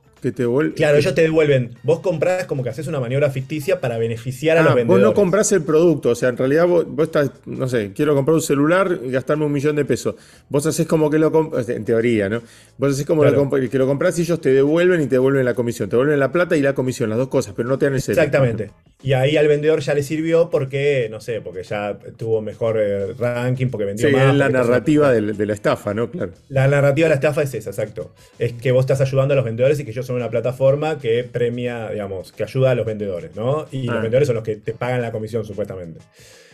Claro, 0.76 0.98
ellos 0.98 1.14
te 1.16 1.22
devuelven. 1.22 1.76
Vos 1.84 2.00
comprás 2.00 2.46
como 2.46 2.64
que 2.64 2.70
haces 2.70 2.88
una 2.88 3.00
maniobra 3.00 3.30
ficticia 3.30 3.80
para 3.80 3.98
beneficiar 3.98 4.58
a 4.58 4.64
los 4.64 4.76
vendedores. 4.76 5.06
Vos 5.06 5.12
no 5.12 5.16
comprás 5.16 5.52
el 5.52 5.64
producto, 5.64 6.10
o 6.10 6.16
sea, 6.16 6.30
en 6.30 6.38
realidad 6.38 6.68
vos, 6.68 6.86
estás, 7.00 7.32
no 7.46 7.68
sé, 7.68 7.92
quiero 7.94 8.16
comprar 8.16 8.36
un 8.36 8.42
celular 8.42 9.00
y 9.04 9.12
gastarme 9.12 9.46
un 9.46 9.52
millón 9.52 9.76
de 9.76 9.86
pesos. 9.86 10.16
Vos 10.50 10.66
haces 10.66 10.88
como 10.88 11.10
que 11.10 11.20
lo 11.20 11.32
compras, 11.32 11.68
en 11.70 11.86
teoría, 11.86 12.30
¿no? 12.30 12.42
Vos 12.78 12.94
haces 12.94 13.06
como 13.06 13.24
que 13.24 13.78
lo 13.78 13.88
compras 13.88 14.18
y 14.20 14.22
ellos 14.22 14.42
te 14.42 14.54
devuelven 14.54 15.02
y 15.02 15.06
te 15.06 15.16
devuelven 15.16 15.46
la 15.46 15.54
comisión. 15.54 15.90
Te 15.90 15.96
devuelven 15.96 16.20
la 16.20 16.32
plata 16.32 16.56
y 16.58 16.62
la 16.62 16.74
comisión, 16.74 17.10
las 17.10 17.18
dos 17.18 17.30
cosas, 17.30 17.54
pero 17.56 17.70
no 17.70 17.78
te 17.78 17.86
dan 17.86 17.94
el 17.94 18.00
Exactamente. 18.00 18.72
Y 19.02 19.14
ahí 19.14 19.38
al 19.38 19.48
vendedor 19.48 19.80
ya 19.80 19.94
le 19.94 20.04
sirvió 20.04 20.50
porque, 20.50 21.08
no 21.10 21.22
sé, 21.22 21.40
porque 21.40 21.64
ya 21.64 21.98
tuvo 22.18 22.42
mejor 22.42 22.78
eh, 22.78 23.14
ranking, 23.18 23.68
porque 23.68 23.86
vendió 23.86 24.10
sí, 24.10 24.14
más. 24.14 24.32
Es 24.32 24.36
la 24.36 24.50
narrativa 24.50 25.14
de, 25.14 25.22
de, 25.22 25.46
la 25.46 25.54
estafa, 25.54 25.94
¿no? 25.94 26.12
Claro. 26.12 26.34
La 26.50 26.68
narrativa 26.68 27.06
de 27.06 27.10
la 27.10 27.16
estafa 27.16 27.44
es 27.44 27.54
esa, 27.54 27.70
exacto. 27.70 28.14
Es 28.40 28.52
que 28.54 28.74
vos 28.74 28.82
estás 28.82 29.00
ayudando 29.00 29.34
a 29.34 29.36
los 29.36 29.46
vendedores 29.46 29.80
y 29.80 29.86
que 29.86 29.92
ellos 29.92 30.06
son 30.10 30.16
una 30.16 30.32
plataforma 30.32 30.98
que 30.98 31.24
premia, 31.24 31.92
digamos, 31.92 32.32
que 32.32 32.42
ayuda 32.42 32.72
a 32.72 32.76
los 32.76 32.84
vendedores, 32.84 33.36
¿no? 33.36 33.68
Y 33.72 33.84
los 33.84 33.98
ah. 33.98 34.02
vendedores 34.02 34.26
son 34.26 34.38
los 34.38 34.44
que 34.44 34.56
te 34.56 34.74
pagan 34.74 35.04
la 35.04 35.12
comisión, 35.12 35.46
supuestamente. 35.46 36.00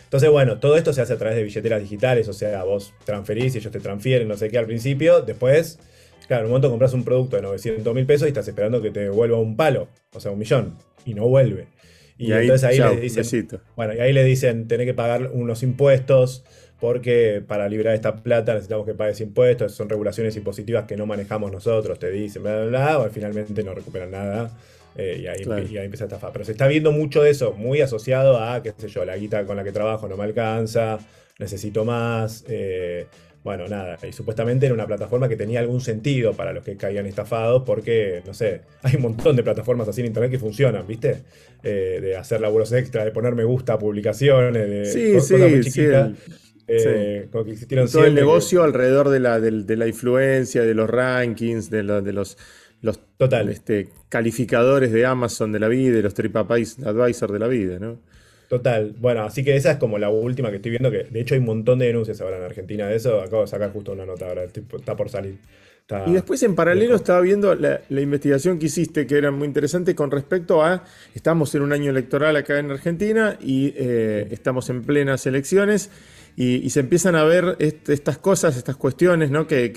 Entonces, 0.03 0.29
bueno, 0.29 0.59
todo 0.59 0.75
esto 0.75 0.91
se 0.91 0.99
hace 0.99 1.13
a 1.13 1.17
través 1.17 1.37
de 1.37 1.43
billeteras 1.43 1.79
digitales, 1.79 2.27
o 2.27 2.33
sea, 2.33 2.65
vos 2.65 2.93
transferís 3.05 3.55
y 3.55 3.59
ellos 3.59 3.71
te 3.71 3.79
transfieren, 3.79 4.27
no 4.27 4.35
sé 4.35 4.49
qué, 4.49 4.57
al 4.57 4.65
principio, 4.65 5.21
después, 5.21 5.79
claro, 6.27 6.41
en 6.41 6.45
un 6.47 6.51
momento 6.51 6.69
compras 6.69 6.91
un 6.91 7.05
producto 7.05 7.37
de 7.37 7.43
900 7.43 7.95
mil 7.95 8.05
pesos 8.05 8.25
y 8.25 8.29
estás 8.29 8.45
esperando 8.45 8.81
que 8.81 8.91
te 8.91 8.99
devuelva 8.99 9.37
un 9.37 9.55
palo, 9.55 9.87
o 10.13 10.19
sea, 10.19 10.31
un 10.31 10.39
millón, 10.39 10.77
y 11.05 11.13
no 11.13 11.25
vuelve. 11.29 11.67
Y, 12.17 12.33
entonces 12.33 12.65
ahí, 12.65 12.77
le 12.77 12.99
dicen, 12.99 13.47
bueno, 13.77 13.93
y 13.93 13.99
ahí 14.01 14.11
le 14.11 14.25
dicen, 14.25 14.67
tenés 14.67 14.85
que 14.85 14.93
pagar 14.93 15.31
unos 15.31 15.63
impuestos, 15.63 16.43
porque 16.79 17.41
para 17.45 17.69
liberar 17.69 17.95
esta 17.95 18.15
plata 18.17 18.53
necesitamos 18.53 18.85
que 18.85 18.93
pagues 18.93 19.21
impuestos, 19.21 19.73
son 19.73 19.89
regulaciones 19.89 20.35
impositivas 20.35 20.85
que 20.85 20.97
no 20.97 21.05
manejamos 21.05 21.51
nosotros, 21.51 21.97
te 21.99 22.11
dicen, 22.11 22.43
bla, 22.43 22.61
bla, 22.61 22.65
bla, 22.65 22.99
o 22.99 23.09
finalmente 23.09 23.63
no 23.63 23.73
recuperan 23.73 24.11
nada. 24.11 24.51
Eh, 24.97 25.19
y, 25.23 25.27
ahí, 25.27 25.77
empieza 25.77 26.05
a 26.05 26.07
estafar. 26.07 26.31
Pero 26.31 26.45
se 26.45 26.53
está 26.53 26.67
viendo 26.67 26.91
mucho 26.91 27.21
de 27.21 27.29
eso, 27.29 27.53
muy 27.53 27.81
asociado 27.81 28.39
a, 28.39 28.63
qué 28.63 28.73
sé 28.77 28.87
yo, 28.87 29.03
la 29.03 29.17
guita 29.17 29.45
con 29.45 29.57
la 29.57 29.63
que 29.63 29.71
trabajo 29.71 30.07
no 30.07 30.15
me 30.15 30.23
alcanza, 30.23 30.99
necesito 31.37 31.83
más. 31.83 32.45
Eh, 32.47 33.07
bueno, 33.43 33.67
nada, 33.67 33.99
y 34.07 34.11
supuestamente 34.11 34.65
era 34.65 34.73
una 34.73 34.87
plataforma 34.87 35.29
que 35.29 35.35
tenía 35.35 35.59
algún 35.59 35.79
sentido 35.79 36.33
para 36.33 36.51
los 36.51 36.63
que 36.63 36.77
caían 36.77 37.05
estafados, 37.05 37.61
porque, 37.63 38.23
no 38.25 38.33
sé, 38.33 38.61
hay 38.81 38.95
un 38.95 39.03
montón 39.03 39.35
de 39.35 39.43
plataformas 39.43 39.87
así 39.87 40.01
en 40.01 40.07
internet 40.07 40.31
que 40.31 40.39
funcionan, 40.39 40.87
¿viste? 40.87 41.17
Eh, 41.61 41.99
de 42.01 42.15
hacer 42.15 42.41
laburos 42.41 42.71
extra, 42.71 43.05
de 43.05 43.11
poner 43.11 43.35
me 43.35 43.43
gusta 43.43 43.73
a 43.73 43.79
publicaciones, 43.79 44.69
de 44.69 44.85
sí, 44.85 45.13
cosas 45.13 45.39
muy 45.51 45.61
chiquitas. 45.61 46.11
Eh, 46.67 47.27
todo 47.31 48.05
el 48.05 48.15
negocio 48.15 48.63
alrededor 48.63 49.09
de 49.09 49.19
la, 49.19 49.39
de, 49.39 49.75
la, 49.75 49.87
influencia, 49.87 50.63
de 50.63 50.73
los 50.73 50.89
rankings, 50.89 51.69
de, 51.69 51.83
de 51.83 52.13
los, 52.13 52.37
los 52.81 52.99
Total. 53.17 53.49
Este, 53.49 53.89
calificadores 54.09 54.91
de 54.91 55.05
Amazon 55.05 55.51
de 55.51 55.59
la 55.59 55.67
vida, 55.67 55.95
de 55.95 56.03
los 56.03 56.13
TripAdvisor 56.13 57.31
de 57.31 57.39
la 57.39 57.47
vida, 57.47 57.79
¿no? 57.79 57.99
Total. 58.49 58.93
Bueno, 58.99 59.23
así 59.23 59.43
que 59.43 59.55
esa 59.55 59.71
es 59.71 59.77
como 59.77 59.97
la 59.97 60.09
última 60.09 60.49
que 60.49 60.57
estoy 60.57 60.71
viendo, 60.71 60.91
que 60.91 61.03
de 61.03 61.19
hecho 61.19 61.33
hay 61.33 61.39
un 61.39 61.47
montón 61.47 61.79
de 61.79 61.87
denuncias 61.87 62.21
ahora 62.21 62.37
en 62.37 62.43
Argentina 62.43 62.87
de 62.87 62.95
eso. 62.95 63.21
Acabo 63.21 63.41
de 63.41 63.47
sacar 63.47 63.71
justo 63.71 63.93
una 63.93 64.05
nota 64.05 64.27
ahora, 64.27 64.43
está 64.43 64.95
por 64.95 65.09
salir. 65.09 65.37
Y 66.07 66.13
después 66.13 66.41
en 66.41 66.55
paralelo 66.55 66.95
estaba 66.95 67.21
viendo 67.21 67.53
la, 67.53 67.79
investigación 67.89 68.57
que 68.57 68.65
hiciste, 68.65 69.05
que 69.05 69.19
era 69.19 69.29
muy 69.29 69.47
interesante 69.47 69.93
con 69.93 70.09
respecto 70.09 70.63
a, 70.63 70.83
estamos 71.13 71.53
en 71.53 71.61
un 71.61 71.73
año 71.73 71.91
electoral 71.91 72.35
acá 72.37 72.57
en 72.57 72.71
Argentina 72.71 73.37
y 73.39 73.71
eh, 73.75 74.27
estamos 74.31 74.71
en 74.71 74.81
plenas 74.81 75.27
elecciones 75.27 75.91
y, 76.35 76.71
se 76.71 76.79
empiezan 76.79 77.15
a 77.15 77.23
ver 77.23 77.55
estas 77.59 78.17
cosas, 78.17 78.57
estas 78.57 78.77
cuestiones, 78.77 79.29
¿no? 79.29 79.45
Que, 79.45 79.71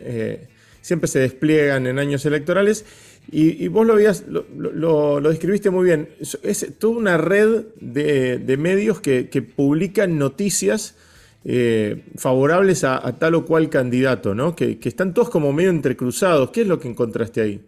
eh, 0.00 0.48
siempre 0.82 1.08
se 1.08 1.18
despliegan 1.20 1.86
en 1.86 1.98
años 1.98 2.26
electorales. 2.26 2.84
Y, 3.30 3.68
vos 3.68 3.86
lo, 3.86 3.94
habías, 3.94 4.24
lo, 4.28 5.20
describiste 5.22 5.70
muy 5.70 5.86
bien. 5.86 6.10
Es 6.42 6.66
toda 6.78 6.96
una 6.96 7.16
red 7.16 7.64
de, 7.80 8.56
medios 8.58 9.00
que, 9.00 9.24
publican 9.56 10.18
noticias 10.18 10.94
eh, 11.44 12.04
favorables 12.16 12.84
a, 12.84 13.00
tal 13.18 13.34
o 13.34 13.44
cual 13.44 13.70
candidato, 13.70 14.34
¿no? 14.34 14.54
Que, 14.54 14.78
están 14.82 15.14
todos 15.14 15.30
como 15.30 15.52
medio 15.52 15.70
entrecruzados. 15.70 16.50
¿Qué 16.50 16.62
es 16.62 16.66
lo 16.66 16.78
que 16.78 16.88
encontraste 16.88 17.40
ahí? 17.40 17.64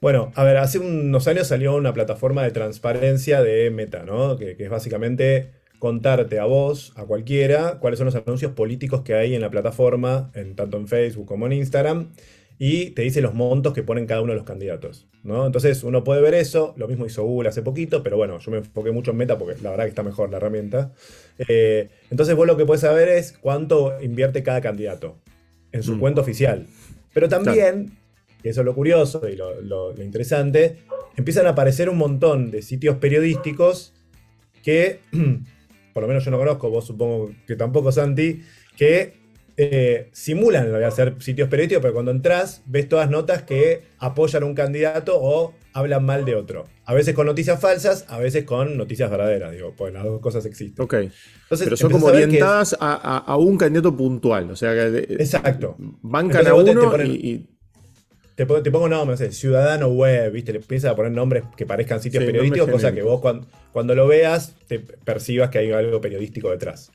Bueno, 0.00 0.32
a 0.34 0.44
ver, 0.44 0.56
hace 0.56 0.78
unos 0.78 1.28
años 1.28 1.48
salió 1.48 1.74
una 1.76 1.92
plataforma 1.92 2.42
de 2.42 2.50
transparencia 2.50 3.42
de 3.42 3.70
Meta, 3.70 4.04
¿no? 4.04 4.36
Que, 4.36 4.56
que 4.56 4.64
es 4.64 4.70
básicamente 4.70 5.52
contarte 5.82 6.38
a 6.38 6.44
vos, 6.44 6.92
a 6.94 7.06
cualquiera, 7.06 7.80
cuáles 7.80 7.98
son 7.98 8.06
los 8.06 8.14
anuncios 8.14 8.52
políticos 8.52 9.02
que 9.02 9.14
hay 9.14 9.34
en 9.34 9.40
la 9.40 9.50
plataforma, 9.50 10.30
en, 10.34 10.54
tanto 10.54 10.76
en 10.76 10.86
Facebook 10.86 11.26
como 11.26 11.46
en 11.46 11.54
Instagram, 11.54 12.12
y 12.58 12.90
te 12.90 13.02
dice 13.02 13.20
los 13.20 13.34
montos 13.34 13.72
que 13.72 13.82
ponen 13.82 14.06
cada 14.06 14.22
uno 14.22 14.32
de 14.32 14.36
los 14.36 14.46
candidatos. 14.46 15.08
¿no? 15.22 15.46
Entonces 15.46 15.82
uno 15.84 16.04
puede 16.04 16.20
ver 16.20 16.34
eso, 16.34 16.74
lo 16.76 16.88
mismo 16.88 17.06
hizo 17.06 17.24
Google 17.24 17.48
hace 17.48 17.62
poquito, 17.62 18.02
pero 18.02 18.16
bueno, 18.16 18.38
yo 18.38 18.50
me 18.50 18.58
enfoqué 18.58 18.90
mucho 18.90 19.12
en 19.12 19.18
Meta 19.18 19.38
porque 19.38 19.60
la 19.62 19.70
verdad 19.70 19.84
que 19.84 19.90
está 19.90 20.02
mejor 20.02 20.30
la 20.30 20.38
herramienta. 20.38 20.92
Eh, 21.48 21.88
entonces 22.10 22.34
vos 22.34 22.46
lo 22.46 22.56
que 22.56 22.64
puedes 22.64 22.80
saber 22.80 23.08
es 23.08 23.32
cuánto 23.32 24.00
invierte 24.00 24.42
cada 24.42 24.60
candidato 24.60 25.16
en 25.72 25.82
su 25.82 25.96
mm. 25.96 26.00
cuenta 26.00 26.20
oficial. 26.20 26.66
Pero 27.14 27.28
también, 27.28 27.98
y 28.42 28.48
eso 28.48 28.60
es 28.60 28.64
lo 28.64 28.74
curioso 28.74 29.28
y 29.28 29.36
lo, 29.36 29.94
interesante, 30.02 30.78
empiezan 31.16 31.46
a 31.46 31.50
aparecer 31.50 31.88
un 31.88 31.98
montón 31.98 32.50
de 32.50 32.62
sitios 32.62 32.96
periodísticos 32.96 33.92
que, 34.62 35.00
por 35.92 36.02
lo 36.02 36.08
menos 36.08 36.24
yo 36.24 36.30
no 36.30 36.38
conozco, 36.38 36.70
vos 36.70 36.86
supongo 36.86 37.30
que 37.46 37.56
tampoco, 37.56 37.92
Santi, 37.92 38.42
que 38.76 39.21
eh, 39.56 40.08
simulan 40.12 40.72
lo 40.72 40.78
de 40.78 40.84
hacer 40.84 41.16
sitios 41.20 41.48
periodísticos, 41.48 41.82
pero 41.82 41.94
cuando 41.94 42.10
entras 42.10 42.62
ves 42.66 42.88
todas 42.88 43.10
notas 43.10 43.42
que 43.42 43.82
apoyan 43.98 44.42
a 44.42 44.46
un 44.46 44.54
candidato 44.54 45.18
o 45.20 45.54
hablan 45.72 46.04
mal 46.04 46.24
de 46.24 46.34
otro. 46.34 46.66
A 46.84 46.94
veces 46.94 47.14
con 47.14 47.26
noticias 47.26 47.60
falsas, 47.60 48.04
a 48.08 48.18
veces 48.18 48.44
con 48.44 48.76
noticias 48.76 49.10
verdaderas, 49.10 49.52
digo, 49.52 49.74
pues 49.76 49.92
las 49.92 50.04
dos 50.04 50.20
cosas 50.20 50.44
existen. 50.46 50.84
Ok. 50.84 50.94
Entonces, 50.94 51.64
pero 51.64 51.76
son 51.76 51.92
como 51.92 52.06
orientadas 52.06 52.76
a, 52.80 53.36
un 53.36 53.56
candidato 53.56 53.96
puntual, 53.96 54.50
o 54.50 54.56
sea 54.56 54.72
que... 54.74 54.98
Exacto. 55.14 55.76
Bancan 55.78 56.46
a 56.46 56.54
uno 56.54 57.02
y, 57.04 57.46
te, 58.34 58.46
pongo 58.46 58.88
nombres, 58.88 59.20
no 59.20 59.26
sé, 59.26 59.32
Ciudadano 59.32 59.88
Web, 59.88 60.32
¿viste? 60.32 60.52
Le 60.52 60.58
empiezas 60.58 60.92
a 60.92 60.96
poner 60.96 61.12
nombres 61.12 61.44
que 61.56 61.66
parezcan 61.66 62.00
sitios 62.00 62.24
periodísticos, 62.24 62.70
cosa 62.70 62.92
que 62.92 63.02
vos 63.02 63.20
cuando, 63.20 63.46
cuando, 63.72 63.94
lo 63.94 64.06
veas 64.06 64.54
te 64.66 64.80
percibas 64.80 65.50
que 65.50 65.58
hay 65.58 65.72
algo 65.72 66.00
periodístico 66.00 66.50
detrás. 66.50 66.90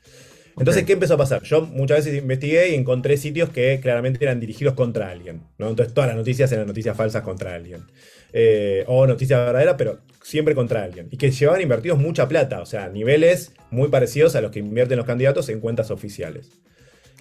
Entonces, 0.58 0.84
¿qué 0.84 0.94
empezó 0.94 1.14
a 1.14 1.18
pasar? 1.18 1.42
Yo 1.42 1.62
muchas 1.62 2.04
veces 2.04 2.22
investigué 2.22 2.70
y 2.70 2.74
encontré 2.74 3.16
sitios 3.16 3.50
que 3.50 3.80
claramente 3.80 4.24
eran 4.24 4.40
dirigidos 4.40 4.74
contra 4.74 5.10
alguien. 5.10 5.42
¿no? 5.58 5.68
Entonces, 5.68 5.94
todas 5.94 6.08
las 6.08 6.16
noticias 6.16 6.50
eran 6.52 6.66
noticias 6.66 6.96
falsas 6.96 7.22
contra 7.22 7.54
alguien. 7.54 7.82
Eh, 8.32 8.84
o 8.86 9.06
noticias 9.06 9.40
verdaderas, 9.40 9.76
pero 9.78 10.00
siempre 10.22 10.54
contra 10.54 10.82
alguien. 10.82 11.08
Y 11.10 11.16
que 11.16 11.30
llevaban 11.30 11.60
invertidos 11.60 11.98
mucha 11.98 12.28
plata, 12.28 12.60
o 12.60 12.66
sea, 12.66 12.88
niveles 12.88 13.52
muy 13.70 13.88
parecidos 13.88 14.36
a 14.36 14.40
los 14.40 14.50
que 14.50 14.58
invierten 14.58 14.98
los 14.98 15.06
candidatos 15.06 15.48
en 15.48 15.60
cuentas 15.60 15.90
oficiales. 15.90 16.50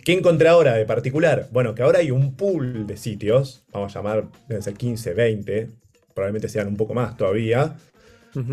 ¿Qué 0.04 0.14
encontré 0.14 0.48
ahora 0.48 0.76
de 0.76 0.86
particular? 0.86 1.48
Bueno, 1.52 1.76
que 1.76 1.84
ahora 1.84 2.00
hay 2.00 2.12
un 2.12 2.36
pool 2.36 2.88
de 2.88 2.98
sitios, 2.98 3.66
vamos 3.72 3.96
a 3.96 4.00
llamar, 4.00 4.28
deben 4.48 4.64
ser 4.64 4.74
15, 4.74 5.14
20, 5.14 5.68
probablemente 6.14 6.50
sean 6.50 6.68
un 6.68 6.78
poco 6.78 6.94
más 6.94 7.18
todavía, 7.18 7.76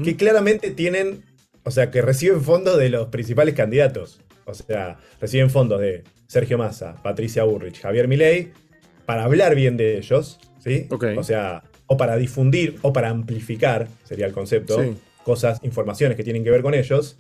que 0.03 0.17
claramente 0.17 0.71
tienen, 0.71 1.23
o 1.62 1.71
sea, 1.71 1.91
que 1.91 2.00
reciben 2.00 2.43
fondos 2.43 2.79
de 2.79 2.88
los 2.88 3.09
principales 3.09 3.55
candidatos. 3.55 4.21
O 4.46 4.54
sea, 4.54 4.98
reciben 5.20 5.50
fondos 5.50 5.80
de 5.80 6.04
Sergio 6.26 6.58
Massa, 6.58 6.96
Patricia 7.02 7.44
Burrich, 7.44 7.80
Javier 7.80 8.08
Milei, 8.08 8.52
para 9.06 9.24
hablar 9.24 9.54
bien 9.54 9.76
de 9.76 9.98
ellos, 9.98 10.38
¿sí? 10.58 10.88
O 11.16 11.22
sea, 11.22 11.62
o 11.86 11.96
para 11.96 12.16
difundir 12.16 12.78
o 12.82 12.92
para 12.92 13.10
amplificar, 13.10 13.88
sería 14.04 14.26
el 14.26 14.32
concepto, 14.32 14.96
cosas, 15.22 15.60
informaciones 15.62 16.16
que 16.16 16.24
tienen 16.24 16.44
que 16.44 16.50
ver 16.50 16.62
con 16.62 16.74
ellos. 16.74 17.16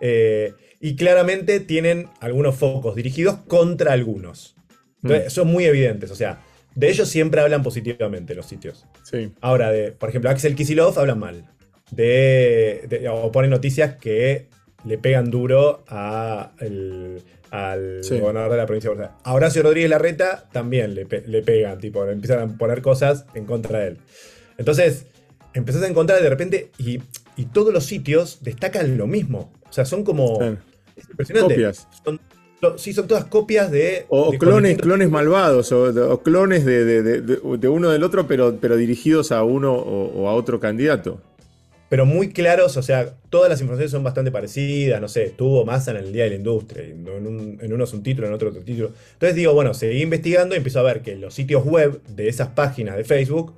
Eh, 0.00 0.52
y 0.80 0.94
claramente 0.96 1.60
tienen 1.60 2.08
algunos 2.20 2.56
focos 2.56 2.94
dirigidos 2.94 3.38
contra 3.46 3.92
algunos. 3.92 4.54
Entonces, 5.02 5.26
mm. 5.26 5.30
son 5.30 5.48
muy 5.48 5.64
evidentes, 5.64 6.10
o 6.10 6.14
sea, 6.14 6.42
de 6.74 6.88
ellos 6.88 7.08
siempre 7.08 7.40
hablan 7.40 7.62
positivamente 7.62 8.34
los 8.34 8.46
sitios. 8.46 8.86
Sí. 9.02 9.32
Ahora, 9.40 9.70
de, 9.70 9.92
por 9.92 10.08
ejemplo, 10.08 10.30
Axel 10.30 10.54
Kisilov 10.54 10.98
hablan 10.98 11.18
mal. 11.18 11.44
De, 11.90 13.08
o 13.10 13.32
ponen 13.32 13.50
noticias 13.50 13.96
que 13.96 14.46
le 14.88 14.98
pegan 14.98 15.30
duro 15.30 15.84
a 15.88 16.52
al 17.50 18.00
gobernador 18.10 18.50
de 18.50 18.56
la 18.56 18.66
provincia 18.66 18.90
de 18.90 19.08
A 19.22 19.34
Horacio 19.34 19.62
Rodríguez 19.62 19.90
Larreta 19.90 20.48
también 20.52 20.94
le, 20.94 21.06
pegan, 21.06 21.78
tipo, 21.78 22.04
le 22.04 22.12
empiezan 22.12 22.40
a 22.40 22.58
poner 22.58 22.82
cosas 22.82 23.26
en 23.34 23.44
contra 23.44 23.80
de 23.80 23.88
él. 23.88 23.98
Entonces, 24.58 25.06
empezás 25.54 25.82
a 25.82 25.88
encontrar 25.88 26.22
de 26.22 26.28
repente, 26.28 26.70
y, 26.78 27.00
todos 27.52 27.72
los 27.72 27.84
sitios 27.84 28.38
destacan 28.42 28.98
lo 28.98 29.06
mismo. 29.06 29.52
O 29.68 29.72
sea, 29.72 29.84
son 29.84 30.04
como. 30.04 30.38
Copias. 31.40 31.86
sí, 32.76 32.92
son 32.92 33.06
todas 33.06 33.26
copias 33.26 33.70
de. 33.70 34.06
O, 34.08 34.32
clones, 34.32 34.78
clones 34.78 35.08
malvados, 35.08 35.70
o, 35.70 36.22
clones 36.22 36.64
de, 36.64 37.68
uno 37.68 37.90
del 37.90 38.02
otro, 38.02 38.26
pero, 38.26 38.58
pero 38.60 38.76
dirigidos 38.76 39.30
a 39.30 39.44
uno 39.44 39.72
o 39.72 40.28
a 40.28 40.34
otro 40.34 40.58
candidato 40.58 41.22
pero 41.88 42.04
muy 42.04 42.30
claros, 42.32 42.76
o 42.76 42.82
sea, 42.82 43.14
todas 43.30 43.48
las 43.48 43.60
informaciones 43.60 43.90
son 43.90 44.04
bastante 44.04 44.30
parecidas, 44.30 45.00
no 45.00 45.08
sé, 45.08 45.24
estuvo 45.24 45.64
Massa 45.64 45.92
en 45.92 45.98
el 45.98 46.12
Día 46.12 46.24
de 46.24 46.30
la 46.30 46.36
Industria, 46.36 46.84
en, 46.84 47.72
uno 47.72 47.84
es 47.84 47.92
un 47.92 48.02
título, 48.02 48.26
en 48.26 48.34
otro 48.34 48.50
otro 48.50 48.62
título. 48.62 48.92
Entonces 49.14 49.34
digo, 49.34 49.54
bueno, 49.54 49.72
seguí 49.74 50.02
investigando 50.02 50.54
y 50.54 50.58
empiezo 50.58 50.80
a 50.80 50.82
ver 50.82 51.00
que 51.00 51.16
los 51.16 51.34
sitios 51.34 51.64
web 51.64 52.02
de 52.08 52.28
esas 52.28 52.48
páginas 52.48 52.96
de 52.96 53.04
Facebook 53.04 53.54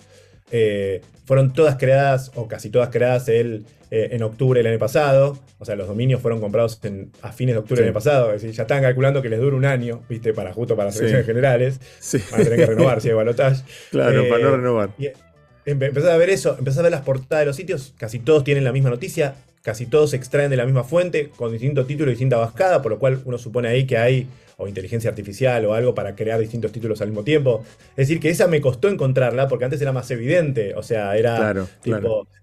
eh, 0.52 1.00
fueron 1.25 1.52
todas 1.52 1.76
creadas, 1.76 2.30
o 2.34 2.46
casi 2.46 2.70
todas 2.70 2.90
creadas 2.90 3.28
el, 3.28 3.64
eh, 3.90 4.10
en 4.12 4.22
octubre 4.22 4.60
del 4.60 4.68
año 4.68 4.78
pasado, 4.78 5.37
o 5.58 5.64
sea, 5.64 5.75
los 5.75 5.88
dominios 5.88 6.20
fueron 6.22 6.40
comprados 6.40 6.80
a 7.22 7.32
fines 7.32 7.56
de 7.56 7.58
octubre 7.58 7.80
del 7.80 7.88
año 7.88 7.94
pasado, 7.94 8.32
es 8.32 8.42
decir, 8.42 8.56
ya 8.56 8.62
están 8.62 8.82
calculando 8.82 9.20
que 9.22 9.28
les 9.28 9.40
dura 9.40 9.56
un 9.56 9.64
año, 9.64 10.02
viste, 10.08 10.32
para 10.32 10.52
justo 10.52 10.76
para 10.76 10.87
las 10.87 10.99
elecciones 10.99 11.26
generales, 11.26 11.80
sí. 11.99 12.18
van 12.30 12.40
a 12.40 12.44
tener 12.44 12.58
que 12.60 12.66
renovar 12.66 13.00
si 13.00 13.08
hay 13.10 13.14
balotaje. 13.14 13.62
Claro, 13.90 14.22
para 14.28 14.42
no 14.42 14.49
eh, 14.49 14.56
renovar. 14.56 14.90
Empezás 15.70 16.10
a 16.10 16.16
ver 16.16 16.30
eso, 16.30 16.56
empezás 16.58 16.80
a 16.80 16.82
ver 16.82 16.92
las 16.92 17.02
portadas 17.02 17.42
de 17.42 17.46
los 17.46 17.56
sitios, 17.56 17.94
casi 17.96 18.18
todos 18.18 18.44
tienen 18.44 18.64
la 18.64 18.72
misma 18.72 18.90
noticia, 18.90 19.36
casi 19.62 19.86
todos 19.86 20.10
se 20.10 20.16
extraen 20.16 20.50
de 20.50 20.56
la 20.56 20.64
misma 20.64 20.84
fuente, 20.84 21.30
con 21.36 21.52
distinto 21.52 21.86
título 21.86 22.10
y 22.10 22.14
distinta 22.14 22.36
bascada, 22.36 22.82
por 22.82 22.92
lo 22.92 22.98
cual 22.98 23.20
uno 23.24 23.38
supone 23.38 23.68
ahí 23.68 23.86
que 23.86 23.98
hay 23.98 24.26
o 24.56 24.68
inteligencia 24.68 25.08
artificial 25.08 25.64
o 25.64 25.72
algo 25.72 25.94
para 25.94 26.14
crear 26.14 26.38
distintos 26.38 26.70
títulos 26.70 27.00
al 27.00 27.08
mismo 27.08 27.24
tiempo. 27.24 27.64
Es 27.90 28.08
decir, 28.08 28.20
que 28.20 28.28
esa 28.28 28.46
me 28.46 28.60
costó 28.60 28.88
encontrarla 28.88 29.48
porque 29.48 29.64
antes 29.64 29.80
era 29.80 29.92
más 29.92 30.10
evidente, 30.10 30.74
o 30.74 30.82
sea, 30.82 31.16
era, 31.16 31.38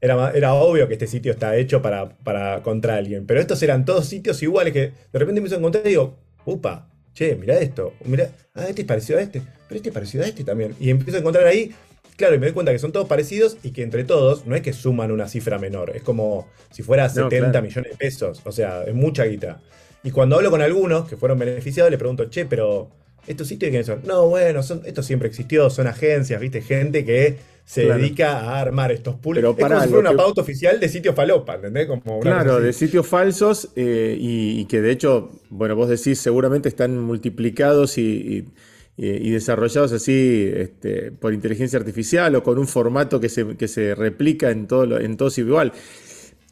Era, 0.02 0.32
era, 0.34 0.54
obvio 0.56 0.88
que 0.88 0.94
este 0.94 1.08
sitio 1.08 1.32
está 1.32 1.56
hecho 1.56 1.82
para, 1.82 2.10
para 2.10 2.64
contra 2.64 2.96
alguien, 2.96 3.26
pero 3.28 3.40
estos 3.40 3.62
eran 3.62 3.86
todos 3.86 4.08
sitios 4.08 4.42
iguales 4.42 4.74
que 4.74 4.80
de 5.12 5.20
repente 5.20 5.40
empiezo 5.40 5.56
a 5.56 5.60
encontrar 5.60 5.86
y 5.86 5.90
digo, 5.90 6.18
upa, 6.46 6.90
che, 7.14 7.36
mira 7.36 7.58
esto, 7.60 7.94
mira, 8.06 8.30
ah, 8.56 8.66
este 8.68 8.82
es 8.82 8.88
parecido 8.88 9.20
a 9.20 9.22
este, 9.22 9.42
pero 9.68 9.78
este 9.78 9.90
es 9.90 9.94
parecido 9.94 10.24
a 10.24 10.28
este 10.28 10.44
también. 10.44 10.76
Y 10.80 10.90
empiezo 10.90 11.18
a 11.18 11.20
encontrar 11.20 11.46
ahí 11.46 11.72
Claro, 12.18 12.34
y 12.34 12.40
me 12.40 12.48
doy 12.48 12.54
cuenta 12.54 12.72
que 12.72 12.80
son 12.80 12.92
todos 12.92 13.08
parecidos 13.08 13.58
y 13.62 13.70
que 13.72 13.84
entre 13.84 14.04
todos 14.04 14.48
no 14.48 14.56
es 14.56 14.64
que 14.64 14.74
suman 14.74 15.12
una 15.12 15.28
cifra 15.28 15.60
menor, 15.60 15.92
es 15.96 16.02
como 16.02 16.48
si 16.72 16.82
fuera 16.82 17.08
70 17.08 17.62
millones 17.62 17.92
de 17.92 17.98
pesos, 17.98 18.42
o 18.44 18.52
sea, 18.52 18.84
es 18.84 18.96
mucha 18.96 19.24
guita. 19.26 19.62
Y 20.04 20.10
cuando 20.10 20.36
hablo 20.36 20.50
con 20.50 20.62
algunos 20.62 21.08
que 21.08 21.16
fueron 21.16 21.38
beneficiados, 21.38 21.92
le 21.92 21.98
pregunto, 22.00 22.26
che, 22.26 22.46
pero 22.46 22.90
¿estos 23.28 23.48
sitios 23.48 23.70
quiénes 23.70 23.86
son? 23.86 24.02
No, 24.04 24.28
bueno, 24.30 24.64
son, 24.64 24.82
esto 24.86 25.04
siempre 25.04 25.28
existió, 25.28 25.70
son 25.70 25.86
agencias, 25.86 26.42
viste, 26.42 26.62
gente 26.62 27.06
que 27.06 27.38
se 27.66 27.86
dedica 27.86 28.40
a 28.40 28.62
armar 28.62 28.92
estos 28.92 29.16
pools. 29.16 29.38
Pero 29.38 29.56
para, 29.56 29.68
es 29.68 29.72
como 29.74 29.84
si 29.84 29.90
fuera 29.90 30.10
una 30.10 30.18
pauta 30.18 30.42
oficial 30.42 30.80
de 30.80 30.90
sitios 30.90 31.14
falopa, 31.14 31.56
¿entendés? 31.56 31.86
Como 31.86 32.20
claro, 32.22 32.60
de 32.60 32.74
sitios 32.74 33.06
falsos 33.06 33.70
eh, 33.76 34.18
y, 34.18 34.66
que 34.66 34.82
de 34.82 34.92
hecho, 34.92 35.30
bueno, 35.50 35.76
vos 35.76 35.90
decís, 35.90 36.20
seguramente 36.20 36.68
están 36.68 36.98
multiplicados 36.98 37.98
y 37.98 38.02
y 38.02 38.46
desarrollados 38.98 39.92
así 39.92 40.52
este, 40.54 41.12
por 41.12 41.34
inteligencia 41.34 41.78
artificial 41.78 42.36
o 42.36 42.44
con 42.44 42.58
un 42.58 42.68
formato 42.68 43.20
que 43.20 43.30
se, 43.30 43.56
que 43.56 43.68
se 43.68 43.94
replica 43.94 44.50
en, 44.50 44.68
todo 44.68 45.00
en 45.00 45.18
todos 45.18 45.38
igual. 45.38 45.72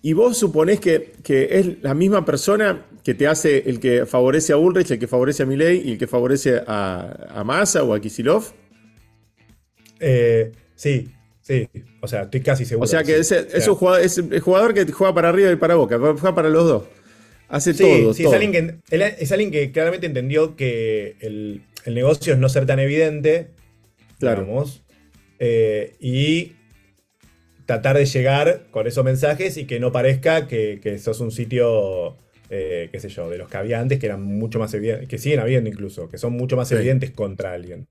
Y 0.03 0.13
vos 0.13 0.37
suponés 0.37 0.79
que, 0.79 1.13
que, 1.23 1.57
es 1.57 1.81
la 1.81 1.95
misma 1.95 2.23
persona 2.23 2.85
que 3.03 3.15
te 3.15 3.25
hace 3.25 3.67
el 3.67 3.79
que 3.79 4.05
favorece 4.05 4.53
a 4.53 4.57
Ulrich, 4.57 4.91
el 4.91 4.99
que 4.99 5.07
favorece 5.07 5.41
a 5.41 5.45
Milei 5.47 5.81
y 5.83 5.93
el 5.93 5.97
que 5.97 6.05
favorece 6.05 6.61
a, 6.67 7.29
a 7.29 7.43
Massa 7.43 7.83
o 7.83 7.91
a 7.91 7.99
Kisilov? 7.99 8.53
Eh, 9.99 10.51
sí, 10.75 11.09
sí. 11.41 11.67
O 12.01 12.07
sea, 12.07 12.21
estoy 12.21 12.41
casi 12.41 12.65
seguro. 12.65 12.83
O 12.83 12.87
sea 12.87 13.03
que 13.03 13.17
es, 13.17 13.31
es, 13.31 13.67
un 13.67 13.73
jugador, 13.73 14.05
es 14.05 14.19
el 14.19 14.39
jugador 14.41 14.75
que 14.75 14.85
juega 14.91 15.15
para 15.15 15.29
arriba 15.29 15.51
y 15.51 15.55
para 15.55 15.73
boca, 15.73 15.97
juega 15.97 16.35
para 16.35 16.49
los 16.49 16.67
dos. 16.67 16.83
Hace 17.47 17.73
todo. 17.73 18.13
Sí, 18.13 18.25
Es, 18.25 18.33
alguien 18.33 18.51
que, 18.51 18.79
es 18.91 19.31
alguien 19.31 19.49
que 19.49 19.71
claramente 19.71 20.05
entendió 20.05 20.55
que 20.55 21.15
el, 21.19 21.63
el 21.85 21.93
negocio 21.95 22.33
es 22.33 22.39
no 22.39 22.49
ser 22.49 22.65
tan 22.65 22.79
evidente, 22.79 23.51
claro. 24.19 24.65
Eh, 25.39 25.95
y 25.99 26.53
tratar 27.65 27.97
de 27.97 28.05
llegar 28.05 28.67
con 28.71 28.87
esos 28.87 29.03
mensajes 29.03 29.57
y 29.57 29.65
que 29.65 29.79
no 29.79 29.91
parezca 29.91 30.47
que, 30.47 30.99
sos 31.01 31.19
un 31.19 31.31
sitio, 31.31 32.17
eh, 32.49 32.89
qué 32.91 32.99
sé 32.99 33.09
yo, 33.09 33.29
de 33.29 33.37
los 33.37 33.49
que 33.49 33.57
había 33.57 33.79
antes, 33.79 33.99
que 33.99 34.07
eran 34.07 34.23
mucho 34.23 34.59
más 34.59 34.73
evidentes, 34.73 35.07
que 35.07 35.17
siguen 35.17 35.39
habiendo 35.39 35.69
incluso, 35.69 36.09
que 36.09 36.17
son 36.17 36.33
mucho 36.33 36.55
más 36.57 36.71
evidentes 36.71 37.11
contra 37.11 37.53
alguien. 37.53 37.87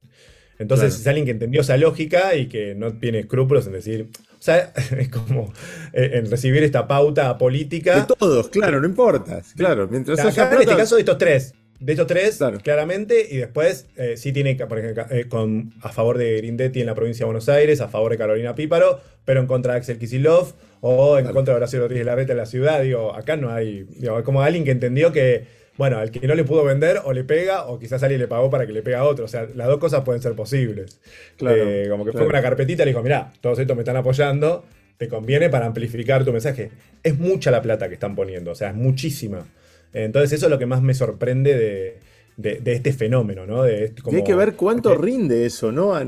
Entonces 0.59 1.01
es 1.01 1.07
alguien 1.07 1.25
que 1.25 1.33
entendió 1.33 1.63
esa 1.63 1.77
lógica 1.77 2.37
y 2.37 2.47
que 2.47 2.75
no 2.77 2.93
tiene 2.95 3.21
escrúpulos 3.21 3.67
en 3.67 3.73
decir, 3.73 4.09
o 4.39 4.43
sea, 4.43 4.73
es 4.99 5.09
como 5.09 5.53
eh, 5.93 6.11
en 6.15 6.31
recibir 6.31 6.63
esta 6.63 6.87
pauta 6.87 7.37
política. 7.39 8.07
De 8.07 8.15
todos, 8.19 8.49
claro, 8.49 8.81
no 8.81 8.87
importa. 8.87 9.43
Claro, 9.57 9.89
mientras 9.89 10.21
acá, 10.21 10.53
en 10.55 10.61
este 10.61 10.77
caso 10.77 10.95
de 10.95 11.01
estos 11.01 11.19
tres, 11.19 11.55
de 11.81 11.93
estos 11.93 12.07
tres, 12.07 12.41
claramente, 12.63 13.27
y 13.31 13.39
después 13.39 13.87
eh, 13.97 14.17
sí 14.17 14.33
tiene, 14.33 14.55
por 14.55 14.79
ejemplo, 14.79 15.07
eh, 15.11 15.27
con, 15.29 15.75
a 15.83 15.91
favor 15.91 16.19
de 16.19 16.37
Grindetti 16.39 16.81
en 16.81 16.87
la 16.87 16.95
provincia 16.95 17.25
de 17.25 17.27
Buenos 17.27 17.49
Aires, 17.49 17.81
a 17.81 17.89
favor 17.89 18.13
de 18.13 18.19
Carolina 18.19 18.55
Píparo, 18.55 19.01
pero 19.25 19.41
en 19.41 19.47
contra 19.47 19.73
de 19.73 19.79
Axel 19.81 19.99
Kisilov, 19.99 20.55
o 20.87 21.19
en 21.19 21.27
contra 21.27 21.55
de 21.55 21.57
Horacio 21.57 21.81
Rodríguez 21.81 22.05
Larreta 22.05 22.33
en 22.33 22.39
la 22.39 22.47
ciudad. 22.47 22.83
Digo, 22.83 23.15
acá 23.15 23.37
no 23.37 23.51
hay, 23.51 23.85
digo, 23.97 24.19
es 24.19 24.25
como 24.25 24.43
alguien 24.43 24.65
que 24.65 24.71
entendió 24.71 25.13
que, 25.13 25.47
bueno, 25.79 25.97
al 25.99 26.11
que 26.11 26.27
no 26.27 26.35
le 26.35 26.45
pudo 26.45 26.63
vender, 26.63 27.01
o 27.05 27.13
le 27.15 27.25
pega, 27.25 27.65
o 27.67 27.79
quizás 27.79 28.03
alguien 28.03 28.21
le 28.21 28.29
pagó 28.29 28.51
para 28.51 28.67
que 28.67 28.73
le 28.73 28.83
pega 28.83 28.99
a 28.99 29.05
otro. 29.05 29.25
O 29.25 29.29
sea, 29.29 29.49
las 29.55 29.67
dos 29.67 29.79
cosas 29.79 30.03
pueden 30.03 30.21
ser 30.21 30.35
posibles. 30.35 31.01
Eh, 31.41 31.87
como 31.89 32.05
que 32.05 32.13
fue 32.13 32.27
una 32.27 32.43
carpetita 32.43 32.83
y 32.83 32.87
le 32.87 32.91
dijo, 32.91 33.03
mirá, 33.03 33.33
todos 33.41 33.59
estos 33.59 33.75
me 33.75 33.81
están 33.81 33.97
apoyando, 33.97 34.67
te 34.99 35.09
conviene 35.09 35.49
para 35.49 35.65
amplificar 35.65 36.23
tu 36.23 36.33
mensaje. 36.33 36.71
Es 37.03 37.19
mucha 37.19 37.51
la 37.51 37.63
plata 37.63 37.89
que 37.89 37.95
están 37.95 38.15
poniendo, 38.15 38.51
o 38.51 38.55
sea, 38.55 38.69
es 38.69 38.75
muchísima. 38.75 39.47
Entonces 39.95 40.33
eso 40.33 40.47
es 40.47 40.51
lo 40.51 40.59
que 40.59 40.67
más 40.67 40.83
me 40.83 40.93
sorprende 40.93 42.01
de, 42.37 42.73
este 42.73 42.93
fenómeno, 42.93 43.47
¿no? 43.47 43.63
De, 43.63 43.95
hay 44.13 44.25
que 44.25 44.35
ver 44.35 44.55
cuánto 44.55 44.95
rinde 44.97 45.47
eso, 45.47 45.73
¿no? 45.73 45.95
A, 45.95 46.05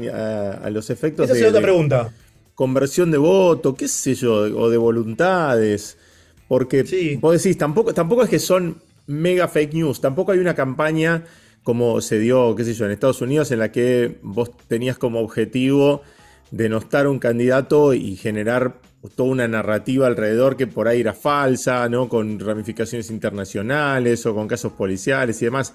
los 0.70 0.90
efectos 0.90 1.26
Esa 1.26 1.34
de, 1.34 1.40
es 1.40 1.48
otra 1.48 1.62
pregunta. 1.62 2.12
conversión 2.54 3.10
de 3.10 3.18
voto, 3.18 3.74
qué 3.74 3.88
sé 3.88 4.14
yo, 4.14 4.34
o 4.34 4.68
de 4.68 4.76
voluntades. 4.76 5.96
Porque 6.48 6.84
sí. 6.84 7.16
vos 7.16 7.40
decís, 7.40 7.56
tampoco, 7.56 7.94
tampoco 7.94 8.24
es 8.24 8.28
que 8.28 8.38
son 8.38 8.76
mega 9.06 9.48
fake 9.48 9.74
news, 9.74 10.00
tampoco 10.00 10.32
hay 10.32 10.40
una 10.40 10.54
campaña 10.54 11.24
como 11.62 12.00
se 12.00 12.18
dio, 12.18 12.54
qué 12.54 12.64
sé 12.64 12.74
yo, 12.74 12.86
en 12.86 12.92
Estados 12.92 13.20
Unidos, 13.20 13.50
en 13.50 13.58
la 13.58 13.72
que 13.72 14.18
vos 14.22 14.50
tenías 14.68 14.98
como 14.98 15.20
objetivo 15.20 16.02
denostar 16.50 17.08
un 17.08 17.18
candidato 17.18 17.94
y 17.94 18.14
generar 18.16 18.76
toda 19.14 19.30
una 19.30 19.48
narrativa 19.48 20.06
alrededor 20.06 20.56
que 20.56 20.66
por 20.66 20.88
ahí 20.88 21.00
era 21.00 21.12
falsa, 21.12 21.88
¿no? 21.88 22.08
Con 22.08 22.38
ramificaciones 22.38 23.10
internacionales 23.10 24.24
o 24.26 24.34
con 24.34 24.48
casos 24.48 24.72
policiales 24.72 25.40
y 25.42 25.46
demás. 25.46 25.74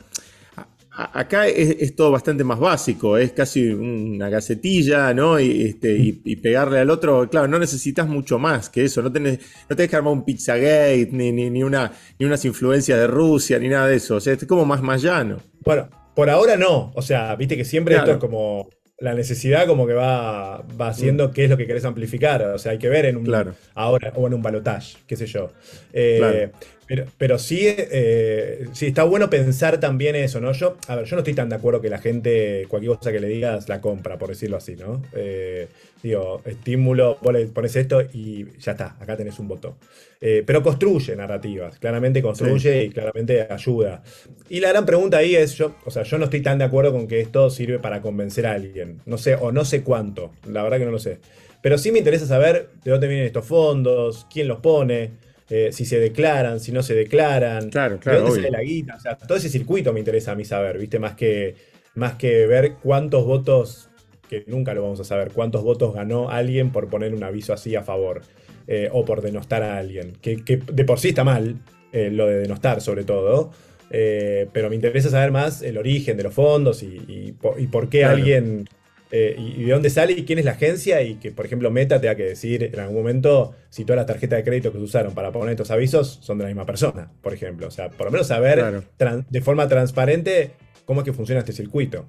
acá 0.92 1.48
es, 1.48 1.96
todo 1.96 2.12
bastante 2.12 2.44
más 2.44 2.60
básico, 2.60 3.18
es 3.18 3.32
casi 3.32 3.68
una 3.68 4.30
gacetilla, 4.30 5.14
¿no? 5.14 5.40
Y, 5.40 5.64
este, 5.64 5.96
y, 5.98 6.36
pegarle 6.38 6.80
al 6.80 6.90
otro, 6.90 7.30
claro, 7.30 7.48
no 7.48 7.60
necesitas 7.60 8.08
mucho 8.08 8.38
más 8.40 8.70
que 8.70 8.86
eso, 8.86 9.02
no 9.02 9.12
tenés, 9.12 9.40
no 9.70 9.76
tenés 9.76 9.90
que 9.90 9.96
armar 9.96 10.14
un 10.14 10.26
Pizzagate, 10.26 11.10
ni, 11.12 11.32
ni, 11.32 11.64
una, 11.64 11.92
ni 12.20 12.26
unas 12.26 12.44
influencias 12.46 13.00
de 13.00 13.08
Rusia, 13.08 13.58
ni 13.60 13.70
nada 13.70 13.88
de 13.88 13.96
eso, 13.96 14.18
o 14.18 14.20
sea, 14.20 14.34
es 14.34 14.46
como 14.46 14.66
más, 14.66 14.82
más 14.82 15.02
llano. 15.02 15.38
Bueno, 15.64 15.90
por 16.16 16.30
ahora 16.30 16.58
no, 16.58 16.92
o 16.94 17.02
sea, 17.02 17.36
viste 17.36 17.56
que 17.56 17.66
siempre 17.66 17.96
esto 17.96 18.12
es 18.12 18.18
como 18.18 18.70
la 19.02 19.16
necesidad 19.16 19.66
como 19.68 19.88
que 19.88 19.94
va, 19.94 20.64
va 20.80 20.88
haciendo 20.88 21.28
mm. 21.28 21.32
qué 21.34 21.44
es 21.46 21.50
lo 21.50 21.58
que 21.58 21.68
querés 21.68 21.86
amplificar. 21.86 22.44
O 22.44 22.60
sea, 22.60 22.72
hay 22.72 22.78
que 22.78 22.88
ver 22.88 23.06
en 23.06 23.18
un 23.18 23.26
claro. 23.26 23.56
ahora 23.74 24.14
o 24.16 24.28
en 24.28 24.36
un 24.36 24.42
balotage, 24.42 24.98
qué 25.08 25.16
sé 25.18 25.26
yo. 25.26 25.52
Eh, 25.92 26.50
pero, 26.92 27.06
pero 27.18 27.40
sí, 27.40 27.62
eh, 27.64 28.68
sí, 28.74 28.88
está 28.88 29.06
bueno 29.06 29.30
pensar 29.30 29.80
también 29.80 30.14
eso, 30.14 30.42
¿no? 30.42 30.52
Yo, 30.52 30.76
a 30.90 30.98
ver, 30.98 31.06
yo 31.06 31.16
no 31.16 31.22
estoy 31.22 31.34
tan 31.34 31.48
de 31.48 31.56
acuerdo 31.56 31.80
que 31.80 31.90
la 31.90 32.00
gente, 32.00 32.66
cualquier 32.68 32.98
cosa 32.98 33.14
que 33.14 33.22
le 33.22 33.30
digas, 33.30 33.70
la 33.70 33.80
compra, 33.80 34.18
por 34.18 34.28
decirlo 34.28 34.58
así, 34.58 34.76
¿no? 34.76 35.02
Eh, 35.14 35.70
digo, 36.04 36.42
estímulo, 36.44 37.18
vos 37.22 37.32
le 37.32 37.46
pones 37.46 37.78
esto 37.78 38.02
y 38.02 38.46
ya 38.60 38.74
está, 38.74 38.98
acá 39.00 39.16
tenés 39.16 39.40
un 39.40 39.48
voto. 39.48 39.78
Eh, 40.20 40.44
pero 40.46 40.62
construye 40.62 41.16
narrativas, 41.16 41.80
claramente 41.80 42.22
construye 42.22 42.84
y 42.84 42.90
claramente 42.90 43.48
ayuda. 43.50 44.04
Y 44.50 44.60
la 44.60 44.68
gran 44.68 44.86
pregunta 44.86 45.16
ahí 45.16 45.34
es, 45.34 45.54
yo, 45.54 45.78
o 45.86 45.92
sea, 45.92 46.04
yo 46.04 46.18
no 46.18 46.26
estoy 46.26 46.42
tan 46.42 46.58
de 46.58 46.66
acuerdo 46.66 46.92
con 46.92 47.08
que 47.08 47.22
esto 47.22 47.50
sirve 47.50 47.80
para 47.80 48.02
convencer 48.02 48.46
a 48.46 48.52
alguien. 48.52 49.00
No 49.06 49.18
sé, 49.18 49.36
o 49.36 49.54
no 49.54 49.64
sé 49.64 49.82
cuánto, 49.82 50.34
la 50.46 50.62
verdad 50.62 50.78
que 50.78 50.86
no 50.86 50.92
lo 50.92 51.00
sé. 51.00 51.20
Pero 51.62 51.78
sí 51.78 51.94
me 51.94 52.00
interesa 52.00 52.26
saber 52.26 52.68
de 52.84 52.92
dónde 52.92 53.08
vienen 53.08 53.28
estos 53.28 53.46
fondos, 53.46 54.28
quién 54.30 54.50
los 54.50 54.60
pone. 54.60 55.31
Eh, 55.54 55.74
si 55.74 55.84
se 55.84 56.00
declaran, 56.00 56.62
si 56.62 56.72
no 56.72 56.82
se 56.82 56.96
declaran, 56.96 57.70
claro, 57.72 58.00
claro, 58.00 58.20
de 58.20 58.24
dónde 58.24 58.42
sale 58.42 58.52
la 58.52 58.64
guita, 58.64 58.96
o 58.96 59.00
sea, 59.02 59.18
todo 59.18 59.38
ese 59.38 59.50
circuito 59.50 59.92
me 59.92 60.00
interesa 60.00 60.32
a 60.32 60.36
mí 60.36 60.46
saber, 60.46 60.78
¿viste? 60.78 60.98
Más 60.98 61.14
que, 61.16 61.56
más 61.94 62.16
que 62.16 62.48
ver 62.48 62.76
cuántos 62.82 63.26
votos, 63.26 63.90
que 64.30 64.46
nunca 64.48 64.74
lo 64.74 64.84
vamos 64.84 65.02
a 65.02 65.04
saber, 65.04 65.32
cuántos 65.34 65.62
votos 65.62 65.94
ganó 65.94 66.30
alguien 66.30 66.72
por 66.72 66.88
poner 66.88 67.14
un 67.14 67.22
aviso 67.26 67.52
así 67.52 67.76
a 67.76 67.84
favor, 67.84 68.22
eh, 68.66 68.88
o 68.94 69.04
por 69.04 69.22
denostar 69.22 69.62
a 69.62 69.78
alguien, 69.78 70.14
que, 70.22 70.38
de 70.38 70.86
por 70.86 71.00
sí 71.00 71.10
está 71.10 71.26
mal, 71.26 71.58
eh, 71.92 72.10
lo 72.10 72.28
de 72.28 72.38
denostar 72.38 72.80
sobre 72.80 73.04
todo, 73.04 73.52
pero 73.90 74.70
me 74.70 74.76
interesa 74.76 75.10
saber 75.10 75.32
más 75.32 75.62
el 75.64 75.78
origen 75.78 76.16
de 76.16 76.24
los 76.24 76.34
fondos 76.34 76.82
y, 76.82 77.34
por 77.34 77.90
qué 77.90 78.06
alguien 78.06 78.70
eh, 79.12 79.36
y, 79.38 79.64
de 79.66 79.72
dónde 79.72 79.90
sale 79.90 80.14
y 80.14 80.24
quién 80.24 80.40
es 80.40 80.46
la 80.46 80.52
agencia 80.52 81.02
y 81.02 81.16
que, 81.16 81.32
por 81.32 81.46
ejemplo, 81.46 81.70
Meta 81.70 81.96
te 81.96 82.02
tenga 82.02 82.16
que 82.16 82.24
decir 82.24 82.64
en 82.64 82.80
algún 82.80 82.98
momento 82.98 83.54
si 83.70 83.84
todas 83.84 83.98
las 83.98 84.06
tarjetas 84.06 84.38
de 84.38 84.44
crédito 84.44 84.72
que 84.72 84.78
se 84.78 84.84
usaron 84.84 85.14
para 85.14 85.32
poner 85.32 85.52
estos 85.52 85.70
avisos 85.72 86.20
son 86.22 86.38
de 86.38 86.46
la 86.46 86.50
misma 86.50 86.66
persona, 86.66 87.12
por 87.22 87.34
ejemplo. 87.34 87.68
O 87.68 87.72
sea, 87.72 87.90
por 87.90 88.06
lo 88.08 88.12
menos 88.12 88.28
saber 88.28 88.84
de 89.30 89.42
forma 89.42 89.68
transparente 89.68 90.52
cómo 90.86 91.02
es 91.02 91.06
que 91.06 91.14
funciona 91.14 91.40
este 91.40 91.54
circuito. 91.54 92.06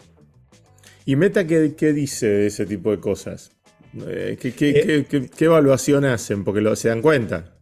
¿Y 1.05 1.17
Meta 1.17 1.47
qué, 1.47 1.93
dice 1.93 2.29
de 2.29 2.47
ese 2.47 2.67
tipo 2.67 2.93
de 2.93 3.01
cosas? 3.01 3.51
Eh, 4.07 4.39
eh, 4.41 5.05
¿qué, 5.09 5.45
evaluación 5.45 6.05
hacen? 6.05 6.45
Porque 6.45 6.61
lo, 6.61 6.77
se 6.77 6.89
dan 6.89 7.03
cuenta. 7.03 7.57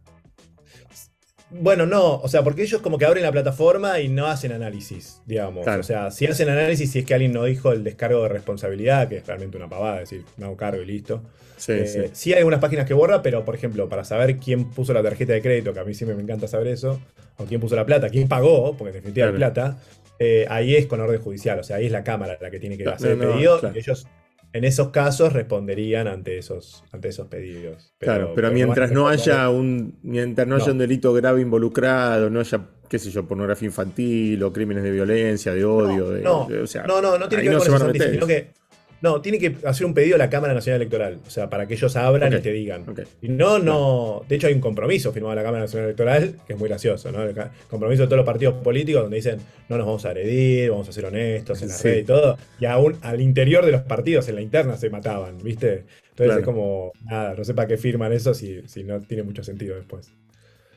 Bueno, 1.53 1.85
no, 1.85 2.15
o 2.15 2.27
sea, 2.29 2.43
porque 2.43 2.63
ellos 2.63 2.81
como 2.81 2.97
que 2.97 3.05
abren 3.05 3.23
la 3.23 3.31
plataforma 3.31 3.99
y 3.99 4.07
no 4.07 4.27
hacen 4.27 4.53
análisis, 4.53 5.21
digamos. 5.25 5.67
O 5.67 5.83
sea, 5.83 6.09
si 6.09 6.25
hacen 6.25 6.49
análisis, 6.49 6.91
si 6.91 6.99
es 6.99 7.05
que 7.05 7.13
alguien 7.13 7.33
no 7.33 7.43
dijo 7.43 7.71
el 7.73 7.83
descargo 7.83 8.23
de 8.23 8.29
responsabilidad, 8.29 9.09
que 9.09 9.17
es 9.17 9.27
realmente 9.27 9.57
una 9.57 9.67
pavada, 9.67 9.99
decir, 9.99 10.23
me 10.37 10.45
hago 10.45 10.55
cargo 10.55 10.81
y 10.81 10.85
listo. 10.85 11.21
Sí, 11.57 11.73
eh, 11.73 11.87
sí. 11.87 11.99
sí 12.13 12.33
hay 12.33 12.39
algunas 12.39 12.59
páginas 12.59 12.85
que 12.85 12.93
borra, 12.93 13.21
pero 13.21 13.43
por 13.43 13.53
ejemplo, 13.53 13.89
para 13.89 14.03
saber 14.03 14.37
quién 14.37 14.69
puso 14.69 14.93
la 14.93 15.03
tarjeta 15.03 15.33
de 15.33 15.41
crédito, 15.41 15.73
que 15.73 15.79
a 15.81 15.83
mí 15.83 15.93
siempre 15.93 16.15
me 16.15 16.23
encanta 16.23 16.47
saber 16.47 16.67
eso, 16.67 17.01
o 17.37 17.45
quién 17.45 17.59
puso 17.59 17.75
la 17.75 17.85
plata, 17.85 18.09
quién 18.09 18.27
pagó, 18.27 18.75
porque 18.77 18.89
en 18.89 18.95
definitiva 18.95 19.27
hay 19.27 19.33
plata, 19.33 19.77
eh, 20.19 20.45
ahí 20.49 20.75
es 20.75 20.85
con 20.85 21.01
orden 21.01 21.19
judicial, 21.19 21.59
o 21.59 21.63
sea, 21.63 21.77
ahí 21.77 21.87
es 21.87 21.91
la 21.91 22.03
Cámara 22.03 22.37
la 22.39 22.49
que 22.49 22.59
tiene 22.59 22.77
que 22.77 22.87
hacer 22.87 23.11
el 23.11 23.17
pedido 23.17 23.59
y 23.73 23.77
ellos 23.77 24.07
en 24.53 24.63
esos 24.63 24.89
casos 24.89 25.33
responderían 25.33 26.07
ante 26.07 26.37
esos, 26.37 26.83
ante 26.91 27.09
esos 27.09 27.27
pedidos. 27.27 27.93
claro, 27.99 28.33
pero, 28.35 28.51
mientras 28.51 28.91
no 28.91 29.07
haya 29.07 29.49
un 29.49 29.97
mientras 30.03 30.47
no 30.47 30.55
haya 30.55 30.71
un 30.71 30.77
delito 30.77 31.13
grave 31.13 31.41
involucrado, 31.41 32.29
no 32.29 32.39
haya, 32.41 32.61
qué 32.89 32.99
sé 32.99 33.11
yo, 33.11 33.25
pornografía 33.25 33.67
infantil 33.67 34.41
o 34.43 34.51
crímenes 34.51 34.83
de 34.83 34.91
violencia, 34.91 35.53
de 35.53 35.63
odio, 35.63 36.11
no, 36.21 36.47
de, 36.47 36.59
o 36.59 36.67
sea, 36.67 36.83
no, 36.83 37.01
no, 37.01 37.17
no 37.17 37.29
tiene 37.29 37.43
que 37.43 37.49
ver 37.49 37.59
con 37.59 37.75
eso, 37.75 38.09
sino 38.11 38.27
que 38.27 38.60
no, 39.01 39.19
tiene 39.19 39.39
que 39.39 39.57
hacer 39.65 39.85
un 39.85 39.93
pedido 39.93 40.15
a 40.15 40.19
la 40.19 40.29
Cámara 40.29 40.53
Nacional 40.53 40.81
Electoral, 40.81 41.19
o 41.25 41.29
sea, 41.29 41.49
para 41.49 41.67
que 41.67 41.73
ellos 41.73 41.95
abran 41.95 42.31
y 42.33 42.39
te 42.39 42.51
digan. 42.51 42.85
Y 43.21 43.29
no, 43.29 43.57
no. 43.57 44.23
De 44.29 44.35
hecho, 44.35 44.47
hay 44.47 44.53
un 44.53 44.61
compromiso 44.61 45.11
firmado 45.11 45.33
a 45.33 45.35
la 45.35 45.43
Cámara 45.43 45.63
Nacional 45.63 45.85
Electoral, 45.87 46.35
que 46.45 46.53
es 46.53 46.59
muy 46.59 46.69
gracioso, 46.69 47.11
¿no? 47.11 47.23
El 47.23 47.35
compromiso 47.67 48.03
de 48.03 48.07
todos 48.07 48.17
los 48.17 48.25
partidos 48.25 48.55
políticos 48.63 49.01
donde 49.03 49.17
dicen 49.17 49.39
no 49.69 49.77
nos 49.77 49.87
vamos 49.87 50.05
a 50.05 50.09
agredir, 50.09 50.69
vamos 50.69 50.87
a 50.87 50.91
ser 50.91 51.05
honestos 51.05 51.61
en 51.63 51.69
la 51.69 51.77
red 51.77 51.97
y 51.97 52.03
todo. 52.03 52.37
Y 52.59 52.65
aún 52.65 52.97
al 53.01 53.21
interior 53.21 53.65
de 53.65 53.71
los 53.71 53.81
partidos, 53.81 54.27
en 54.29 54.35
la 54.35 54.41
interna, 54.41 54.77
se 54.77 54.89
mataban, 54.89 55.37
¿viste? 55.39 55.85
Entonces 56.09 56.37
es 56.37 56.45
como, 56.45 56.91
nada, 57.05 57.33
no 57.35 57.43
sé 57.43 57.53
para 57.53 57.67
qué 57.67 57.77
firman 57.77 58.13
eso 58.13 58.33
si, 58.33 58.61
si 58.67 58.83
no 58.83 58.99
tiene 58.99 59.23
mucho 59.23 59.43
sentido 59.43 59.75
después. 59.75 60.11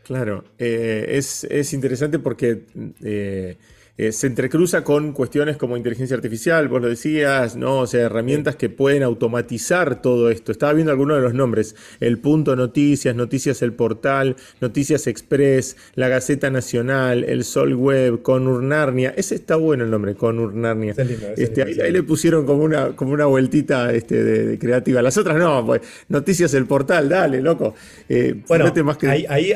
Claro, 0.04 0.44
eh, 0.58 1.06
es, 1.08 1.44
es, 1.44 1.72
interesante 1.72 2.18
porque. 2.18 2.62
Eh, 3.02 3.56
eh, 3.96 4.10
se 4.10 4.26
entrecruza 4.26 4.82
con 4.82 5.12
cuestiones 5.12 5.56
como 5.56 5.76
inteligencia 5.76 6.16
artificial, 6.16 6.66
vos 6.66 6.82
lo 6.82 6.88
decías, 6.88 7.54
¿no? 7.54 7.78
O 7.78 7.86
sea, 7.86 8.00
herramientas 8.00 8.56
que 8.56 8.68
pueden 8.68 9.04
automatizar 9.04 10.02
todo 10.02 10.30
esto. 10.30 10.50
Estaba 10.50 10.72
viendo 10.72 10.90
algunos 10.90 11.16
de 11.16 11.22
los 11.22 11.32
nombres. 11.32 11.76
El 12.00 12.18
Punto 12.18 12.56
Noticias, 12.56 13.14
Noticias 13.14 13.62
El 13.62 13.72
Portal, 13.72 14.34
Noticias 14.60 15.06
Express, 15.06 15.76
La 15.94 16.08
Gaceta 16.08 16.50
Nacional, 16.50 17.22
El 17.22 17.44
Sol 17.44 17.74
Web, 17.74 18.22
Conurnarnia. 18.22 19.14
Ese 19.16 19.36
está 19.36 19.54
bueno 19.54 19.84
el 19.84 19.90
nombre, 19.92 20.16
Conurnarnia. 20.16 20.96
este, 21.36 21.62
ahí, 21.62 21.92
le 21.92 22.02
pusieron 22.02 22.46
como 22.46 22.64
una, 22.64 22.96
como 22.96 23.12
una 23.12 23.26
vueltita 23.26 23.92
este, 23.92 24.24
de, 24.24 24.58
creativa. 24.58 25.02
Las 25.02 25.16
otras 25.18 25.36
no, 25.36 25.64
pues 25.64 25.82
Noticias 26.08 26.52
El 26.54 26.66
Portal, 26.66 27.08
dale, 27.08 27.40
loco. 27.40 27.76
Eh, 28.08 28.42
bueno, 28.48 28.72
más 28.82 28.96
que... 28.96 29.08
ahí 29.28 29.54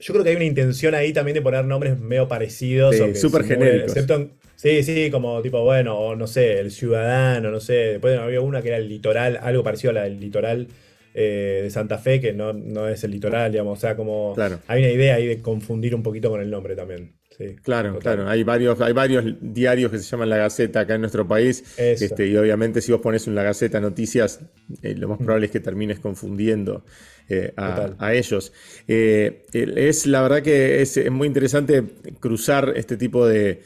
yo 0.00 0.14
creo 0.14 0.24
que 0.24 0.30
hay 0.30 0.36
una 0.36 0.44
intención 0.44 0.94
ahí 0.94 1.12
también 1.12 1.34
de 1.34 1.42
poner 1.42 1.64
nombres 1.64 1.98
medio 1.98 2.26
parecidos. 2.26 2.96
Sí, 2.96 3.14
súper 3.14 3.44
genéricos. 3.44 3.94
sí, 4.56 4.82
sí, 4.82 5.10
como 5.10 5.42
tipo, 5.42 5.62
bueno, 5.62 5.98
o 5.98 6.16
no 6.16 6.26
sé, 6.26 6.58
el 6.58 6.70
ciudadano, 6.70 7.50
no 7.50 7.60
sé. 7.60 7.74
Después 7.74 8.18
había 8.18 8.40
una 8.40 8.62
que 8.62 8.68
era 8.68 8.78
el 8.78 8.88
litoral, 8.88 9.38
algo 9.42 9.62
parecido 9.62 9.90
a 9.90 9.94
la 9.94 10.02
del 10.04 10.18
litoral 10.18 10.68
eh, 11.12 11.60
de 11.62 11.70
Santa 11.70 11.98
Fe, 11.98 12.20
que 12.20 12.32
no, 12.32 12.52
no, 12.52 12.88
es 12.88 13.04
el 13.04 13.10
litoral, 13.10 13.52
digamos. 13.52 13.78
O 13.78 13.80
sea, 13.80 13.94
como 13.94 14.34
hay 14.66 14.82
una 14.82 14.90
idea 14.90 15.16
ahí 15.16 15.26
de 15.26 15.42
confundir 15.42 15.94
un 15.94 16.02
poquito 16.02 16.30
con 16.30 16.40
el 16.40 16.50
nombre 16.50 16.74
también. 16.74 17.19
Sí, 17.40 17.56
claro, 17.62 17.98
claro. 17.98 18.28
Hay 18.28 18.42
varios, 18.42 18.78
hay 18.82 18.92
varios 18.92 19.24
diarios 19.40 19.90
que 19.90 19.98
se 19.98 20.04
llaman 20.04 20.28
La 20.28 20.36
Gaceta 20.36 20.80
acá 20.80 20.96
en 20.96 21.00
nuestro 21.00 21.26
país. 21.26 21.64
Este, 21.78 22.26
y 22.26 22.36
obviamente 22.36 22.82
si 22.82 22.92
vos 22.92 23.00
pones 23.00 23.26
en 23.28 23.34
La 23.34 23.42
Gaceta 23.42 23.80
Noticias, 23.80 24.40
eh, 24.82 24.94
lo 24.94 25.08
más 25.08 25.18
mm. 25.18 25.24
probable 25.24 25.46
es 25.46 25.52
que 25.52 25.60
termines 25.60 26.00
confundiendo. 26.00 26.84
Eh, 27.30 27.52
a, 27.56 28.12
ellos. 28.12 28.52
Eh, 28.88 29.46
es 29.52 30.06
la 30.06 30.20
verdad 30.20 30.42
que 30.42 30.82
es, 30.82 31.10
muy 31.10 31.28
interesante 31.28 31.84
cruzar 32.18 32.74
este 32.76 32.96
tipo 32.96 33.26
de, 33.26 33.62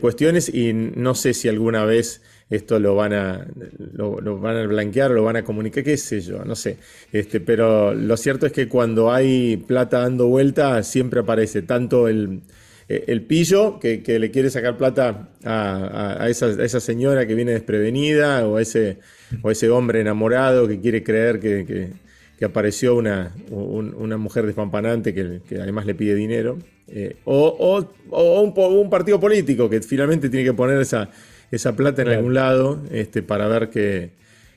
cuestiones 0.00 0.48
y 0.48 0.72
no 0.72 1.14
sé 1.14 1.34
si 1.34 1.46
alguna 1.46 1.84
vez 1.84 2.22
esto 2.48 2.80
lo 2.80 2.94
van 2.94 3.12
a, 3.12 3.46
lo, 3.92 4.38
van 4.40 4.56
a 4.56 4.66
blanquear 4.66 5.10
o 5.12 5.14
lo 5.14 5.24
van 5.24 5.36
a 5.36 5.44
comunicar, 5.44 5.84
qué 5.84 5.96
sé 5.98 6.22
yo, 6.22 6.44
no 6.44 6.56
sé. 6.56 6.78
Este, 7.12 7.38
pero 7.38 7.94
lo 7.94 8.16
cierto 8.16 8.46
es 8.46 8.52
que 8.52 8.66
cuando 8.66 9.12
hay 9.12 9.58
plata 9.58 10.00
dando 10.00 10.26
vuelta, 10.26 10.82
siempre 10.82 11.20
aparece 11.20 11.60
tanto 11.60 12.08
el, 12.08 12.40
eh, 12.88 13.04
el 13.08 13.22
pillo 13.22 13.78
que, 13.78 14.02
le 14.18 14.30
quiere 14.30 14.50
sacar 14.50 14.76
plata 14.76 15.28
a, 15.44 16.26
esa, 16.28 16.80
señora 16.80 17.26
que 17.26 17.34
viene 17.34 17.52
desprevenida 17.52 18.46
o 18.46 18.56
a 18.56 18.62
ese, 18.62 18.98
o 19.42 19.50
ese 19.50 19.70
hombre 19.70 20.00
enamorado 20.00 20.68
que 20.68 20.80
quiere 20.80 21.02
creer 21.02 21.40
que, 21.40 22.02
apareció 22.44 22.96
una, 22.96 23.32
una, 23.50 24.16
mujer 24.16 24.46
despampanante 24.46 25.14
que, 25.14 25.60
además 25.60 25.86
le 25.86 25.94
pide 25.94 26.16
dinero. 26.16 26.58
Eh, 26.88 27.16
o, 27.24 27.86
un, 28.10 28.90
partido 28.90 29.20
político 29.20 29.70
que 29.70 29.80
finalmente 29.80 30.28
tiene 30.28 30.44
que 30.44 30.52
poner 30.52 30.80
esa, 30.80 31.08
esa 31.52 31.76
plata 31.76 32.02
en 32.02 32.08
algún 32.08 32.34
lado 32.34 32.82
este, 32.90 33.22
para 33.22 33.46
ver 33.46 33.70
qué, 33.70 34.10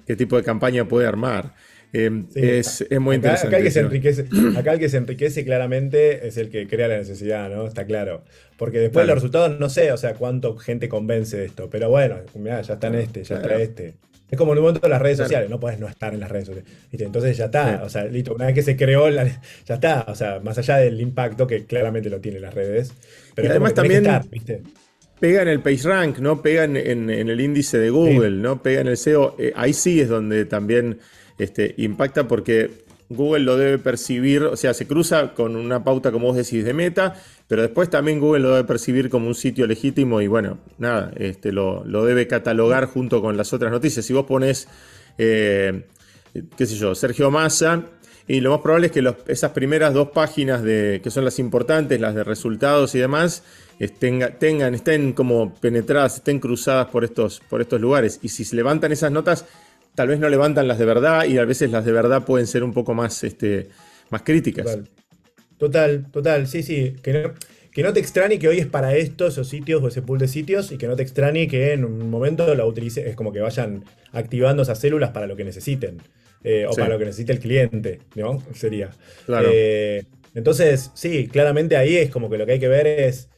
qué 0.08 0.16
tipo 0.16 0.36
de 0.36 0.44
campaña 0.44 0.88
puede 0.88 1.08
armar. 1.08 1.54
Em, 1.98 2.28
es, 2.36 2.86
muy 3.00 3.16
interesante. 3.16 3.48
Acá 3.48 3.58
el, 3.58 3.64
que 3.64 3.72
se 3.72 3.80
enriquece, 3.80 4.26
acá 4.58 4.74
el 4.74 4.80
que 4.80 4.90
se 4.90 4.98
enriquece 4.98 5.46
claramente 5.46 6.28
es 6.28 6.36
el 6.36 6.50
que 6.50 6.68
crea 6.68 6.90
la 6.90 6.98
necesidad, 6.98 7.50
¿no? 7.50 7.66
Está 7.66 7.86
claro. 7.86 8.24
Porque 8.58 8.80
después 8.80 9.08
los 9.08 9.16
resultados, 9.16 9.58
no 9.60 9.70
sé, 9.70 9.94
o 9.94 9.98
sea, 9.98 10.14
cuánto 10.16 10.58
gente 10.58 10.90
convence 10.90 11.38
de 11.38 11.46
esto. 11.46 11.70
Pero 11.70 11.90
bueno, 11.90 12.18
ya 12.44 12.60
está 12.60 12.88
en 12.88 12.96
este, 12.96 13.24
ya 13.24 13.36
está 13.38 13.56
este. 13.56 13.94
Es 14.30 14.38
como 14.38 14.52
en 14.52 14.58
un 14.58 14.64
momento 14.66 14.82
de 14.82 14.90
las 14.90 15.02
redes 15.02 15.20
sociales, 15.20 15.50
no 15.50 15.60
puedes 15.60 15.80
no 15.80 15.88
estar 15.88 16.14
en 16.14 16.20
las 16.20 16.30
redes 16.30 16.48
sociales. 16.48 16.70
Entonces 16.92 17.38
ya 17.38 17.46
está, 17.46 17.82
o 17.84 17.90
sea, 17.90 18.04
listo, 18.06 18.34
una 18.34 18.48
vez 18.48 18.56
que 18.56 18.64
se 18.64 18.76
creó, 18.76 19.10
ya 19.10 19.40
está, 19.76 20.06
o 20.10 20.16
sea, 20.16 20.42
más 20.42 20.58
allá 20.58 20.78
del 20.78 21.00
impacto 21.00 21.48
que 21.48 21.66
claramente 21.66 22.10
lo 22.10 22.20
tienen 22.20 22.42
las 22.42 22.54
redes. 22.54 22.92
Pero 23.36 23.52
además 23.52 23.74
también 23.74 24.06
pega 25.20 25.44
en 25.44 25.48
el 25.48 25.62
PageRank, 25.62 26.20
¿no? 26.20 26.42
Pega 26.42 26.66
en, 26.66 27.10
el 27.10 27.40
índice 27.40 27.78
de 27.78 27.90
Google, 27.90 28.32
¿no? 28.32 28.62
Pega 28.62 28.82
en 28.82 28.88
el 28.88 28.98
SEO. 28.98 29.36
Eh, 29.40 29.54
ahí 29.56 29.72
sí 29.72 30.02
es 30.02 30.10
donde 30.10 30.44
también 30.44 31.00
este, 31.38 31.76
impacta 31.78 32.28
porque 32.28 32.86
Google 33.10 33.44
lo 33.44 33.58
debe 33.58 33.78
percibir, 33.78 34.44
o 34.44 34.56
sea, 34.56 34.74
se 34.74 34.88
cruza 34.88 35.34
con 35.34 35.56
una 35.56 35.84
pauta, 35.84 36.12
como 36.12 36.28
vos 36.28 36.36
decís, 36.36 36.66
de 36.66 36.74
meta, 36.74 37.22
pero 37.48 37.62
después 37.62 37.90
también 37.90 38.20
Google 38.20 38.42
lo 38.42 38.50
debe 38.56 38.64
percibir 38.64 39.10
como 39.10 39.28
un 39.28 39.36
sitio 39.36 39.68
legítimo 39.68 40.22
y 40.22 40.28
bueno, 40.28 40.58
nada, 40.78 41.12
este, 41.18 41.52
lo, 41.52 41.84
debe 41.84 42.28
catalogar 42.28 42.86
junto 42.86 43.22
con 43.22 43.38
las 43.38 43.54
otras 43.54 43.72
noticias. 43.72 44.06
Si 44.06 44.14
vos 44.14 44.26
pones, 44.26 44.68
eh, 45.18 45.84
qué 46.58 46.66
sé 46.66 46.76
yo, 46.76 46.96
Sergio 46.96 47.30
Massa, 47.30 47.84
y 48.28 48.40
lo 48.40 48.50
más 48.50 48.62
probable 48.62 48.88
es 48.88 48.92
que 48.92 49.04
esas 49.28 49.52
primeras 49.52 49.94
dos 49.94 50.10
páginas 50.10 50.64
de, 50.64 51.00
que 51.04 51.12
son 51.12 51.26
las 51.26 51.38
importantes, 51.38 52.02
las 52.02 52.16
de 52.16 52.24
resultados 52.24 52.96
y 52.96 53.00
demás, 53.00 53.44
tengan, 54.00 54.74
estén 54.74 55.14
como 55.14 55.54
penetradas, 55.54 56.16
estén 56.16 56.40
cruzadas 56.40 56.88
por 56.88 57.04
estos, 57.04 57.40
por 57.50 57.62
estos 57.62 57.80
lugares. 57.80 58.20
Y 58.24 58.30
si 58.30 58.44
se 58.44 58.56
levantan 58.56 58.92
esas 58.92 59.12
notas, 59.12 59.46
tal 59.96 60.10
vez 60.10 60.20
no 60.20 60.30
levantan 60.30 60.68
las 60.68 60.78
de 60.78 60.86
verdad 60.86 61.26
y 61.26 61.38
a 61.38 61.46
veces 61.46 61.72
las 61.72 61.86
de 61.86 61.92
verdad 61.92 62.26
pueden 62.26 62.48
ser 62.48 62.64
un 62.64 62.74
poco 62.74 62.94
más, 62.94 63.24
este, 63.24 63.70
más 64.10 64.22
críticas. 64.22 64.80
Total. 65.58 66.06
total, 66.12 66.48
sí, 66.48 66.64
sí. 66.64 66.96
Que 67.02 67.14
no, 67.14 67.34
que 67.72 67.84
no 67.84 67.94
te 67.94 68.00
extrañe 68.00 68.38
que 68.38 68.48
hoy 68.48 68.60
es 68.60 68.68
para 68.68 68.96
esto, 68.96 69.28
esos 69.28 69.48
sitios 69.48 69.82
o 69.82 69.88
ese 69.88 70.02
pool 70.02 70.20
de 70.20 70.28
sitios, 70.28 70.72
y 70.72 70.78
que 70.78 70.88
no 70.88 70.96
te 70.96 71.04
extrañe 71.04 71.48
que 71.48 71.74
en 71.74 71.86
un 71.86 72.10
momento 72.10 72.54
la 72.56 72.66
utilice, 72.66 73.10
es 73.10 73.16
como 73.16 73.32
que 73.32 73.40
vayan 73.40 73.84
activando 74.12 74.64
esas 74.64 74.80
células 74.80 75.12
para 75.12 75.28
lo 75.28 75.36
que 75.36 75.44
necesiten. 75.44 75.98
Eh, 76.44 76.68
o 76.70 76.76
para 76.76 76.90
lo 76.90 77.00
que 77.00 77.06
necesite 77.06 77.34
el 77.34 77.40
cliente, 77.40 78.02
¿no? 78.14 78.44
Sería. 78.54 78.92
Claro. 79.26 79.50
Eh, 79.52 80.04
entonces, 80.36 80.92
sí, 80.94 81.28
claramente 81.28 81.76
ahí 81.76 81.96
es 81.96 82.12
como 82.12 82.30
que 82.30 82.38
lo 82.38 82.46
que 82.46 82.54
hay 82.54 82.60
que 82.60 82.68
ver 82.68 82.86
es 82.86 83.30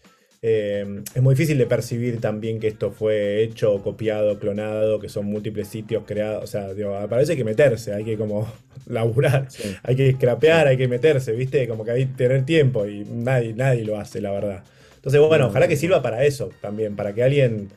eh, 0.50 1.04
es 1.14 1.22
muy 1.22 1.36
difícil 1.36 1.58
de 1.58 1.66
percibir 1.66 2.22
también 2.22 2.62
que 2.62 2.68
esto 2.68 2.92
fue 2.92 3.44
hecho, 3.44 3.82
copiado, 3.84 4.40
clonado, 4.40 4.98
que 4.98 5.10
son 5.10 5.26
múltiples 5.26 5.68
sitios 5.68 6.04
creados. 6.08 6.42
O 6.42 6.48
sea, 6.48 6.74
digo, 6.74 6.98
parece 7.10 7.36
que 7.36 7.44
meterse, 7.44 7.94
hay 7.94 8.06
que 8.06 8.18
como 8.18 8.50
laburar, 8.88 9.50
hay 9.84 9.96
que 9.98 10.14
scrapear, 10.14 10.68
hay 10.68 10.78
que 10.78 10.88
meterse, 10.88 11.34
¿viste? 11.34 11.68
Como 11.68 11.84
que 11.84 11.92
hay 11.92 12.06
que 12.06 12.14
tener 12.14 12.46
tiempo 12.46 12.88
y 12.88 13.04
nadie, 13.04 13.54
nadie 13.54 13.84
lo 13.84 14.00
hace, 14.00 14.22
la 14.22 14.32
verdad. 14.32 14.64
Entonces, 14.96 15.20
bueno, 15.20 15.48
ojalá 15.48 15.68
que 15.68 15.76
sirva 15.76 16.02
para 16.02 16.24
eso 16.24 16.50
también, 16.62 16.96
para 16.96 17.14
que 17.14 17.24
alguien, 17.24 17.68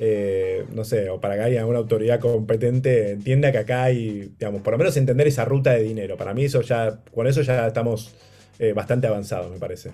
eh, 0.00 0.64
no 0.74 0.84
sé, 0.84 1.08
o 1.10 1.20
para 1.20 1.36
que 1.36 1.42
alguien, 1.42 1.60
alguna 1.60 1.78
autoridad 1.78 2.18
competente 2.18 3.12
entienda 3.12 3.52
que 3.52 3.58
acá 3.58 3.84
hay, 3.84 4.32
digamos, 4.36 4.62
por 4.62 4.72
lo 4.72 4.78
menos 4.78 4.96
entender 4.96 5.28
esa 5.28 5.44
ruta 5.44 5.72
de 5.74 5.84
dinero. 5.84 6.16
Para 6.16 6.34
mí 6.34 6.44
eso 6.44 6.60
ya, 6.62 6.98
con 7.14 7.28
eso 7.28 7.42
ya 7.42 7.68
estamos 7.68 8.16
eh, 8.58 8.72
bastante 8.72 9.06
avanzados, 9.06 9.50
me 9.52 9.58
parece. 9.58 9.92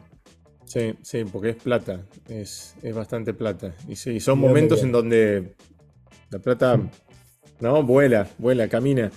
Sí, 0.72 0.94
sí, 1.02 1.24
porque 1.30 1.50
es 1.50 1.56
plata, 1.56 2.00
es, 2.30 2.74
bastante 2.94 3.34
plata. 3.34 3.74
Y 3.88 3.96
sí, 3.96 4.20
son 4.20 4.38
momentos 4.38 4.82
en 4.82 4.90
donde 4.90 5.52
la 6.30 6.38
plata, 6.38 6.80
no, 7.60 7.82
vuela, 7.82 8.26
vuela, 8.38 8.66
camina. 8.68 9.12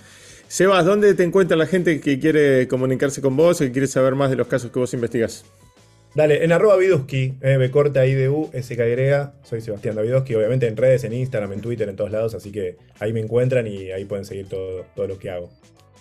Sebas, 0.48 0.84
¿dónde 0.84 1.14
te 1.14 1.24
encuentra 1.24 1.56
la 1.56 1.64
gente 1.64 1.98
que 1.98 2.18
quiere 2.18 2.68
comunicarse 2.68 3.22
con 3.22 3.38
vos 3.38 3.60
que 3.60 3.72
quiere 3.72 3.86
saber 3.86 4.14
más 4.14 4.28
de 4.28 4.36
los 4.36 4.48
casos 4.48 4.70
que 4.70 4.78
vos 4.78 4.92
investigas? 4.92 5.46
Dale, 6.14 6.44
en 6.44 6.52
arroba 6.52 6.76
Viduski, 6.76 7.38
eh, 7.40 7.56
B 7.56 7.70
corta 7.70 8.04
IDU, 8.04 8.50
SKY, 8.52 9.30
soy 9.42 9.62
Sebastián 9.62 9.96
Davidowski, 9.96 10.34
obviamente 10.34 10.66
en 10.66 10.76
redes, 10.76 11.04
en 11.04 11.14
Instagram, 11.14 11.54
en 11.54 11.62
Twitter, 11.62 11.88
en 11.88 11.96
todos 11.96 12.10
lados, 12.10 12.34
así 12.34 12.52
que 12.52 12.76
ahí 13.00 13.14
me 13.14 13.20
encuentran 13.20 13.66
y 13.66 13.92
ahí 13.92 14.04
pueden 14.04 14.26
seguir 14.26 14.46
todo, 14.46 14.84
todo 14.94 15.06
lo 15.06 15.18
que 15.18 15.30
hago. 15.30 15.50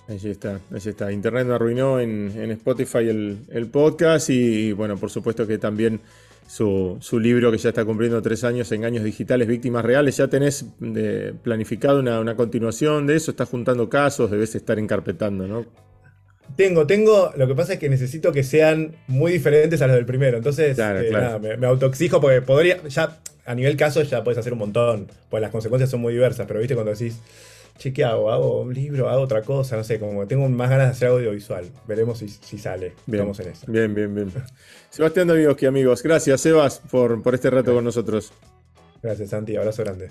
Ahí 0.08 0.20
está, 0.24 0.60
ahí 0.72 0.82
está. 0.86 1.12
Internet 1.12 1.48
me 1.48 1.56
arruinó 1.56 2.00
en, 2.00 2.52
Spotify 2.52 3.10
el, 3.10 3.70
podcast 3.72 4.30
y, 4.30 4.72
bueno, 4.72 4.98
por 4.98 5.10
supuesto 5.10 5.48
que 5.48 5.58
también 5.58 6.00
su, 6.48 7.00
libro 7.20 7.52
que 7.52 7.58
ya 7.58 7.70
está 7.70 7.84
cumpliendo 7.86 8.22
tres 8.22 8.44
años, 8.44 8.72
Engaños 8.72 9.04
Digitales, 9.04 9.48
Víctimas 9.48 9.84
Reales. 9.84 10.18
¿Ya 10.18 10.28
tenés 10.28 10.66
eh, 10.96 11.34
planificado 11.42 12.00
una, 12.00 12.36
continuación 12.36 13.08
de 13.08 13.16
eso? 13.16 13.32
¿Estás 13.32 13.50
juntando 13.50 13.90
casos? 13.90 14.30
Debes 14.30 14.54
estar 14.54 14.78
encarpetando, 14.78 15.48
¿no? 15.48 15.66
Tengo, 16.56 16.86
tengo. 16.86 17.32
Lo 17.36 17.48
que 17.48 17.56
pasa 17.56 17.74
es 17.74 17.80
que 17.80 17.90
necesito 17.90 18.32
que 18.32 18.44
sean 18.44 18.96
muy 19.08 19.32
diferentes 19.32 19.82
a 19.82 19.88
los 19.88 19.96
del 19.96 20.06
primero. 20.06 20.38
Entonces, 20.38 20.78
eh, 20.78 21.10
Nada, 21.12 21.40
me, 21.40 21.58
me 21.58 21.66
autoexijo 21.66 22.22
porque 22.22 22.44
podría. 22.44 22.88
Ya 22.88 23.18
a 23.48 23.56
nivel 23.56 23.76
caso 23.76 24.04
ya 24.04 24.24
puedes 24.24 24.38
hacer 24.38 24.54
un 24.54 24.60
montón. 24.60 25.08
Pues 25.32 25.42
las 25.42 25.50
consecuencias 25.50 25.90
son 25.90 26.02
muy 26.02 26.14
diversas. 26.14 26.46
Pero 26.46 26.60
viste 26.60 26.76
cuando 26.76 26.92
decís 26.92 27.20
che, 27.78 27.94
¿qué 27.94 28.04
hago? 28.04 28.32
¿Hago 28.32 28.62
un 28.62 28.74
libro? 28.74 29.10
¿Hago 29.10 29.22
otra 29.22 29.42
cosa? 29.42 29.76
No 29.76 29.84
sé, 29.84 30.00
como 30.00 30.22
que 30.22 30.28
tengo 30.28 30.48
más 30.50 30.70
ganas 30.70 30.88
de 30.88 30.92
hacer 30.92 31.08
audiovisual. 31.10 31.66
Veremos 31.88 32.20
si, 32.20 32.58
sale. 32.58 32.94
Bien, 33.06 33.22
Estamos 33.22 33.40
en 33.40 33.50
eso. 33.50 33.66
Bien, 33.72 33.94
bien, 33.94 34.14
bien. 34.14 34.32
Sebastián 34.90 35.28
Davidowski, 35.28 35.66
amigos. 35.66 36.04
Gracias, 36.04 36.42
Sebas, 36.42 36.80
por, 36.80 37.22
por 37.22 37.36
este 37.36 37.50
rato 37.50 37.74
con 37.74 37.84
nosotros. 37.84 38.32
Gracias, 39.02 39.30
Santi. 39.30 39.56
Abrazo 39.56 39.84
grande. 39.84 40.10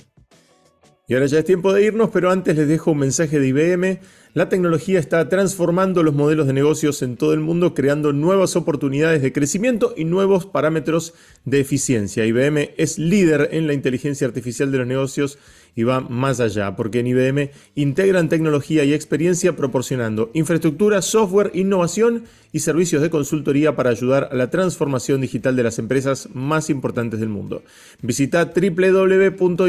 Y 1.06 1.12
ahora 1.12 1.26
ya 1.26 1.40
es 1.40 1.44
tiempo 1.44 1.74
de 1.74 1.84
irnos, 1.84 2.08
pero 2.10 2.30
antes 2.30 2.56
les 2.56 2.66
dejo 2.66 2.92
un 2.92 2.98
mensaje 2.98 3.38
de 3.38 3.48
IBM. 3.48 4.00
La 4.32 4.48
tecnología 4.48 4.98
está 4.98 5.28
transformando 5.28 6.02
los 6.02 6.14
modelos 6.14 6.46
de 6.46 6.54
negocios 6.54 7.02
en 7.02 7.18
todo 7.18 7.34
el 7.34 7.40
mundo, 7.40 7.74
creando 7.74 8.14
nuevas 8.14 8.56
oportunidades 8.56 9.20
de 9.20 9.30
crecimiento 9.30 9.92
y 9.98 10.06
nuevos 10.06 10.46
parámetros 10.46 11.12
de 11.44 11.60
eficiencia. 11.60 12.24
IBM 12.24 12.70
es 12.78 12.98
líder 12.98 13.50
en 13.52 13.66
la 13.66 13.74
inteligencia 13.74 14.26
artificial 14.26 14.72
de 14.72 14.78
los 14.78 14.86
negocios 14.86 15.38
y 15.76 15.82
va 15.82 16.00
más 16.00 16.40
allá, 16.40 16.76
porque 16.76 17.00
en 17.00 17.06
IBM 17.08 17.50
integran 17.74 18.28
tecnología 18.28 18.84
y 18.84 18.92
experiencia 18.94 19.56
proporcionando 19.56 20.30
infraestructura, 20.34 21.02
software, 21.02 21.50
innovación 21.54 22.24
y 22.52 22.60
servicios 22.60 23.02
de 23.02 23.10
consultoría 23.10 23.74
para 23.74 23.90
ayudar 23.90 24.28
a 24.30 24.34
la 24.34 24.50
transformación 24.50 25.20
digital 25.20 25.56
de 25.56 25.64
las 25.64 25.78
empresas 25.78 26.28
más 26.32 26.70
importantes 26.70 27.18
del 27.20 27.28
mundo. 27.28 27.62
Visita 28.00 28.52
www.ibm.cl 28.54 29.62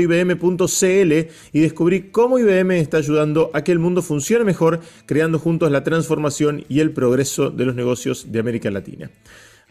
y 1.51 1.59
descubrí 1.59 2.01
cómo 2.11 2.37
IBM 2.37 2.71
está 2.77 2.97
ayudando 2.97 3.49
a 3.53 3.63
que 3.63 3.71
el 3.71 3.79
mundo 3.79 4.01
funcione 4.01 4.45
mejor, 4.45 4.81
creando 5.05 5.39
juntos 5.39 5.71
la 5.71 5.83
transformación 5.83 6.65
y 6.69 6.79
el 6.79 6.91
progreso 6.91 7.49
de 7.49 7.65
los 7.65 7.75
negocios 7.75 8.31
de 8.31 8.39
América 8.39 8.69
Latina. 8.69 9.09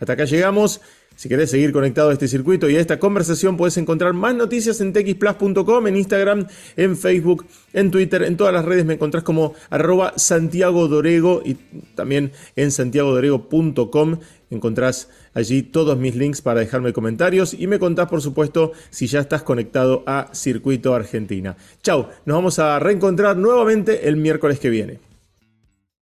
Hasta 0.00 0.14
acá 0.14 0.24
llegamos. 0.24 0.80
Si 1.16 1.28
querés 1.28 1.50
seguir 1.50 1.72
conectado 1.72 2.10
a 2.10 2.12
este 2.12 2.28
circuito 2.28 2.68
y 2.68 2.76
a 2.76 2.80
esta 2.80 2.98
conversación, 2.98 3.56
puedes 3.56 3.76
encontrar 3.76 4.12
más 4.14 4.34
noticias 4.34 4.80
en 4.80 4.92
txplus.com, 4.92 5.86
en 5.86 5.96
Instagram, 5.96 6.46
en 6.76 6.96
Facebook, 6.96 7.46
en 7.72 7.90
Twitter, 7.90 8.22
en 8.22 8.36
todas 8.36 8.52
las 8.52 8.64
redes 8.64 8.84
me 8.84 8.94
encontrás 8.94 9.22
como 9.22 9.54
arroba 9.70 10.12
Santiago 10.16 10.88
Dorego 10.88 11.42
y 11.44 11.54
también 11.94 12.32
en 12.56 12.70
santiagodorego.com 12.70 14.18
encontrás 14.50 15.08
allí 15.34 15.62
todos 15.62 15.98
mis 15.98 16.14
links 16.14 16.40
para 16.40 16.60
dejarme 16.60 16.92
comentarios 16.92 17.54
y 17.54 17.66
me 17.66 17.78
contás 17.78 18.08
por 18.08 18.20
supuesto 18.20 18.72
si 18.90 19.06
ya 19.06 19.20
estás 19.20 19.42
conectado 19.42 20.02
a 20.06 20.30
Circuito 20.32 20.94
Argentina. 20.94 21.56
Chau, 21.82 22.08
nos 22.24 22.36
vamos 22.36 22.58
a 22.58 22.78
reencontrar 22.78 23.36
nuevamente 23.36 24.08
el 24.08 24.16
miércoles 24.16 24.58
que 24.58 24.70
viene. 24.70 25.13